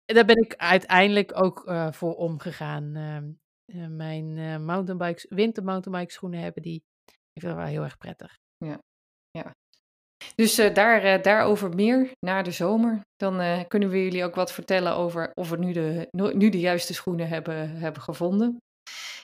daar 0.06 0.26
ben 0.26 0.38
ik 0.44 0.56
uiteindelijk 0.56 1.42
ook 1.42 1.64
voor 1.92 2.16
omgegaan. 2.16 2.96
Ehm, 2.96 3.96
mijn 3.96 4.66
mountainbikes, 4.66 5.26
winter 5.30 5.64
mountainbike 5.64 6.12
schoenen 6.12 6.40
hebben 6.40 6.62
die. 6.62 6.84
Ik 7.06 7.42
vind 7.42 7.54
dat 7.54 7.64
wel 7.64 7.72
heel 7.72 7.84
erg 7.84 7.98
prettig. 7.98 8.38
Ja, 8.58 8.82
ja. 9.32 9.56
Dus 10.36 10.60
uh, 10.60 10.74
daar, 10.74 11.06
uh, 11.06 11.24
daarover 11.24 11.76
meer 11.76 12.12
na 12.20 12.42
de 12.42 12.52
zomer. 12.52 13.02
Dan 13.16 13.42
uh, 13.42 13.62
kunnen 13.68 13.90
we 13.90 14.04
jullie 14.04 14.24
ook 14.24 14.36
wat 14.36 14.52
vertellen 14.52 14.96
over 14.96 15.32
of 15.34 15.50
we 15.50 15.58
nu 15.58 15.72
de, 15.72 16.08
nu 16.34 16.50
de 16.50 16.60
juiste 16.60 16.94
schoenen 16.94 17.28
hebben, 17.28 17.70
hebben 17.70 18.02
gevonden. 18.02 18.58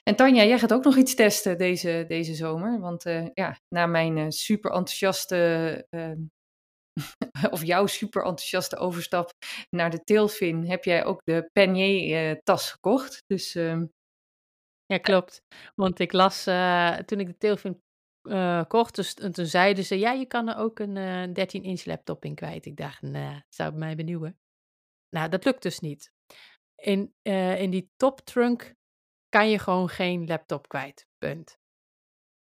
En 0.02 0.16
Tanja, 0.16 0.44
jij 0.44 0.58
gaat 0.58 0.72
ook 0.72 0.84
nog 0.84 0.96
iets 0.96 1.14
testen 1.14 1.58
deze, 1.58 2.04
deze 2.08 2.34
zomer. 2.34 2.80
Want 2.80 3.02
ja, 3.34 3.58
na 3.68 3.86
mijn 3.86 4.32
super 4.32 4.70
enthousiaste, 4.70 5.86
ehm, 5.90 6.20
of 7.54 7.64
jouw 7.64 7.86
super 7.86 8.22
enthousiaste 8.22 8.76
overstap 8.76 9.30
naar 9.70 9.90
de 9.90 10.04
Tailfin, 10.04 10.66
heb 10.66 10.84
jij 10.84 11.04
ook 11.04 11.20
de 11.24 11.48
Penier 11.52 12.40
tas 12.42 12.70
gekocht. 12.70 13.22
Dus... 13.26 13.54
ehm, 13.54 13.86
Ja, 14.86 14.98
klopt. 14.98 15.38
Want 15.74 15.98
ik 15.98 16.12
las 16.12 16.44
toen 17.04 17.20
ik 17.20 17.26
de 17.26 17.36
Tailfin 17.38 17.80
uh, 18.22 18.64
kocht. 18.68 18.94
Dus, 18.94 19.14
en 19.14 19.32
toen 19.32 19.46
zeiden 19.46 19.84
ze, 19.84 19.98
ja, 19.98 20.12
je 20.12 20.26
kan 20.26 20.48
er 20.48 20.56
ook 20.56 20.78
een 20.78 20.96
uh, 20.96 21.26
13-inch 21.26 21.84
laptop 21.84 22.24
in 22.24 22.34
kwijt. 22.34 22.66
Ik 22.66 22.76
dacht, 22.76 23.02
nou, 23.02 23.12
nah, 23.12 23.40
zou 23.48 23.74
mij 23.74 23.96
benieuwen. 23.96 24.38
Nou, 25.08 25.28
dat 25.28 25.44
lukt 25.44 25.62
dus 25.62 25.78
niet. 25.78 26.12
In, 26.74 27.14
uh, 27.22 27.60
in 27.60 27.70
die 27.70 27.90
top 27.96 28.20
trunk 28.20 28.74
kan 29.28 29.50
je 29.50 29.58
gewoon 29.58 29.88
geen 29.88 30.26
laptop 30.26 30.68
kwijt. 30.68 31.06
Punt. 31.18 31.58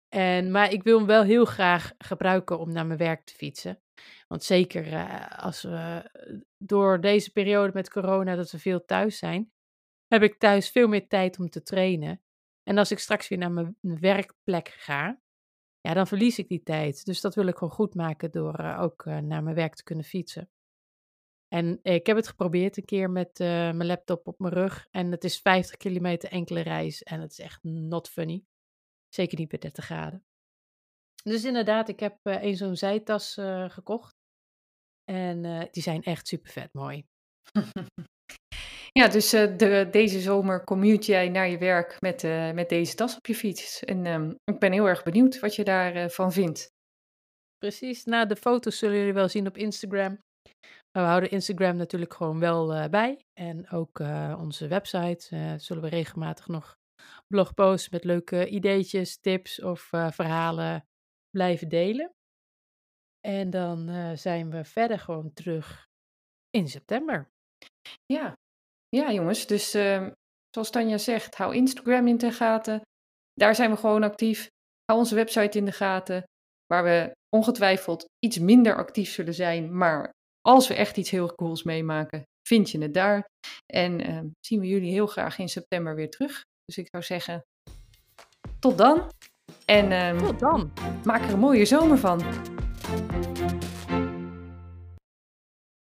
En, 0.09 0.51
maar 0.51 0.71
ik 0.71 0.83
wil 0.83 0.97
hem 0.97 1.07
wel 1.07 1.23
heel 1.23 1.45
graag 1.45 1.91
gebruiken 1.97 2.59
om 2.59 2.71
naar 2.71 2.85
mijn 2.85 2.99
werk 2.99 3.25
te 3.25 3.33
fietsen. 3.33 3.81
Want 4.27 4.43
zeker 4.43 5.07
als 5.35 5.61
we 5.61 6.09
door 6.57 7.01
deze 7.01 7.31
periode 7.31 7.71
met 7.73 7.89
corona 7.89 8.35
dat 8.35 8.51
we 8.51 8.59
veel 8.59 8.85
thuis 8.85 9.17
zijn, 9.17 9.51
heb 10.07 10.23
ik 10.23 10.39
thuis 10.39 10.69
veel 10.69 10.87
meer 10.87 11.07
tijd 11.07 11.39
om 11.39 11.49
te 11.49 11.63
trainen. 11.63 12.21
En 12.63 12.77
als 12.77 12.91
ik 12.91 12.99
straks 12.99 13.27
weer 13.27 13.37
naar 13.37 13.51
mijn 13.51 13.75
werkplek 13.81 14.67
ga, 14.67 15.20
ja, 15.81 15.93
dan 15.93 16.07
verlies 16.07 16.37
ik 16.37 16.47
die 16.47 16.63
tijd. 16.63 17.05
Dus 17.05 17.21
dat 17.21 17.35
wil 17.35 17.47
ik 17.47 17.57
gewoon 17.57 17.73
goed 17.73 17.95
maken 17.95 18.31
door 18.31 18.59
uh, 18.59 18.81
ook 18.81 19.05
uh, 19.05 19.17
naar 19.17 19.43
mijn 19.43 19.55
werk 19.55 19.75
te 19.75 19.83
kunnen 19.83 20.05
fietsen. 20.05 20.49
En 21.47 21.79
ik 21.81 22.05
heb 22.05 22.15
het 22.15 22.27
geprobeerd 22.27 22.77
een 22.77 22.85
keer 22.85 23.09
met 23.09 23.39
mijn 23.39 23.85
laptop 23.85 24.27
op 24.27 24.39
mijn 24.39 24.53
rug. 24.53 24.87
En 24.91 25.11
het 25.11 25.23
is 25.23 25.39
50 25.39 25.77
kilometer 25.77 26.29
enkele 26.29 26.61
reis. 26.61 27.03
En 27.03 27.21
het 27.21 27.31
is 27.31 27.39
echt 27.39 27.63
not 27.63 28.09
funny. 28.09 28.45
Zeker 29.07 29.39
niet 29.39 29.47
bij 29.47 29.59
30 29.59 29.85
graden. 29.85 30.25
Dus 31.23 31.43
inderdaad, 31.43 31.89
ik 31.89 31.99
heb 31.99 32.17
een 32.23 32.55
zo'n 32.55 32.75
zijtas 32.75 33.33
gekocht. 33.67 34.15
En 35.03 35.67
die 35.71 35.83
zijn 35.83 36.03
echt 36.03 36.27
super 36.27 36.51
vet 36.51 36.73
mooi. 36.73 37.07
Ja, 38.91 39.07
dus 39.07 39.33
uh, 39.33 39.57
de, 39.57 39.87
deze 39.91 40.19
zomer 40.19 40.63
commute 40.63 41.11
jij 41.11 41.29
naar 41.29 41.49
je 41.49 41.57
werk 41.57 41.97
met, 41.99 42.23
uh, 42.23 42.51
met 42.51 42.69
deze 42.69 42.95
tas 42.95 43.15
op 43.15 43.25
je 43.25 43.35
fiets. 43.35 43.83
En 43.83 44.05
um, 44.05 44.35
ik 44.43 44.59
ben 44.59 44.71
heel 44.71 44.87
erg 44.87 45.03
benieuwd 45.03 45.39
wat 45.39 45.55
je 45.55 45.63
daarvan 45.63 46.27
uh, 46.27 46.33
vindt. 46.33 46.69
Precies, 47.57 48.03
nou 48.03 48.27
de 48.27 48.35
foto's 48.35 48.77
zullen 48.77 48.97
jullie 48.97 49.13
wel 49.13 49.29
zien 49.29 49.47
op 49.47 49.57
Instagram. 49.57 50.19
We 50.91 50.99
houden 50.99 51.31
Instagram 51.31 51.75
natuurlijk 51.75 52.13
gewoon 52.13 52.39
wel 52.39 52.73
eh, 52.73 52.89
bij. 52.89 53.25
En 53.33 53.69
ook 53.69 53.99
eh, 53.99 54.37
onze 54.39 54.67
website 54.67 55.35
eh, 55.35 55.53
zullen 55.57 55.83
we 55.83 55.89
regelmatig 55.89 56.47
nog 56.47 56.77
blogposts 57.27 57.89
met 57.89 58.03
leuke 58.03 58.47
ideetjes, 58.47 59.17
tips 59.17 59.61
of 59.61 59.81
verhalen 60.09 60.85
blijven 61.29 61.69
delen. 61.69 62.13
En 63.19 63.49
dan 63.49 63.89
zijn 64.17 64.49
we 64.49 64.63
verder 64.63 64.99
gewoon 64.99 65.33
terug 65.33 65.87
in 66.49 66.67
september. 66.67 67.31
Ja, 68.05 68.37
ja 68.95 69.11
jongens. 69.11 69.47
Dus 69.47 69.73
ehm, 69.73 70.11
zoals 70.49 70.69
Tanja 70.69 70.97
zegt, 70.97 71.35
hou 71.35 71.55
Instagram 71.55 72.07
in 72.07 72.17
de 72.17 72.31
gaten. 72.31 72.81
Daar 73.33 73.55
zijn 73.55 73.71
we 73.71 73.77
gewoon 73.77 74.03
actief. 74.03 74.47
Hou 74.85 74.99
onze 74.99 75.15
website 75.15 75.57
in 75.57 75.65
de 75.65 75.71
gaten. 75.71 76.23
Waar 76.65 76.83
we 76.83 77.11
ongetwijfeld 77.35 78.05
iets 78.19 78.39
minder 78.39 78.75
actief 78.75 79.11
zullen 79.11 79.33
zijn. 79.33 79.77
Maar 79.77 80.09
als 80.41 80.67
we 80.67 80.73
echt 80.73 80.97
iets 80.97 81.09
heel 81.09 81.35
cools 81.35 81.63
meemaken, 81.63 82.23
vind 82.47 82.69
je 82.69 82.81
het 82.81 82.93
daar. 82.93 83.25
En 83.65 84.09
uh, 84.09 84.19
zien 84.39 84.59
we 84.59 84.67
jullie 84.67 84.91
heel 84.91 85.07
graag 85.07 85.37
in 85.37 85.49
september 85.49 85.95
weer 85.95 86.09
terug. 86.09 86.41
Dus 86.65 86.77
ik 86.77 86.87
zou 86.91 87.03
zeggen, 87.03 87.41
tot 88.59 88.77
dan. 88.77 89.11
En 89.65 89.91
uh, 89.91 90.27
tot 90.27 90.39
dan. 90.39 90.71
maak 91.05 91.23
er 91.23 91.33
een 91.33 91.39
mooie 91.39 91.65
zomer 91.65 91.97
van. 91.97 92.21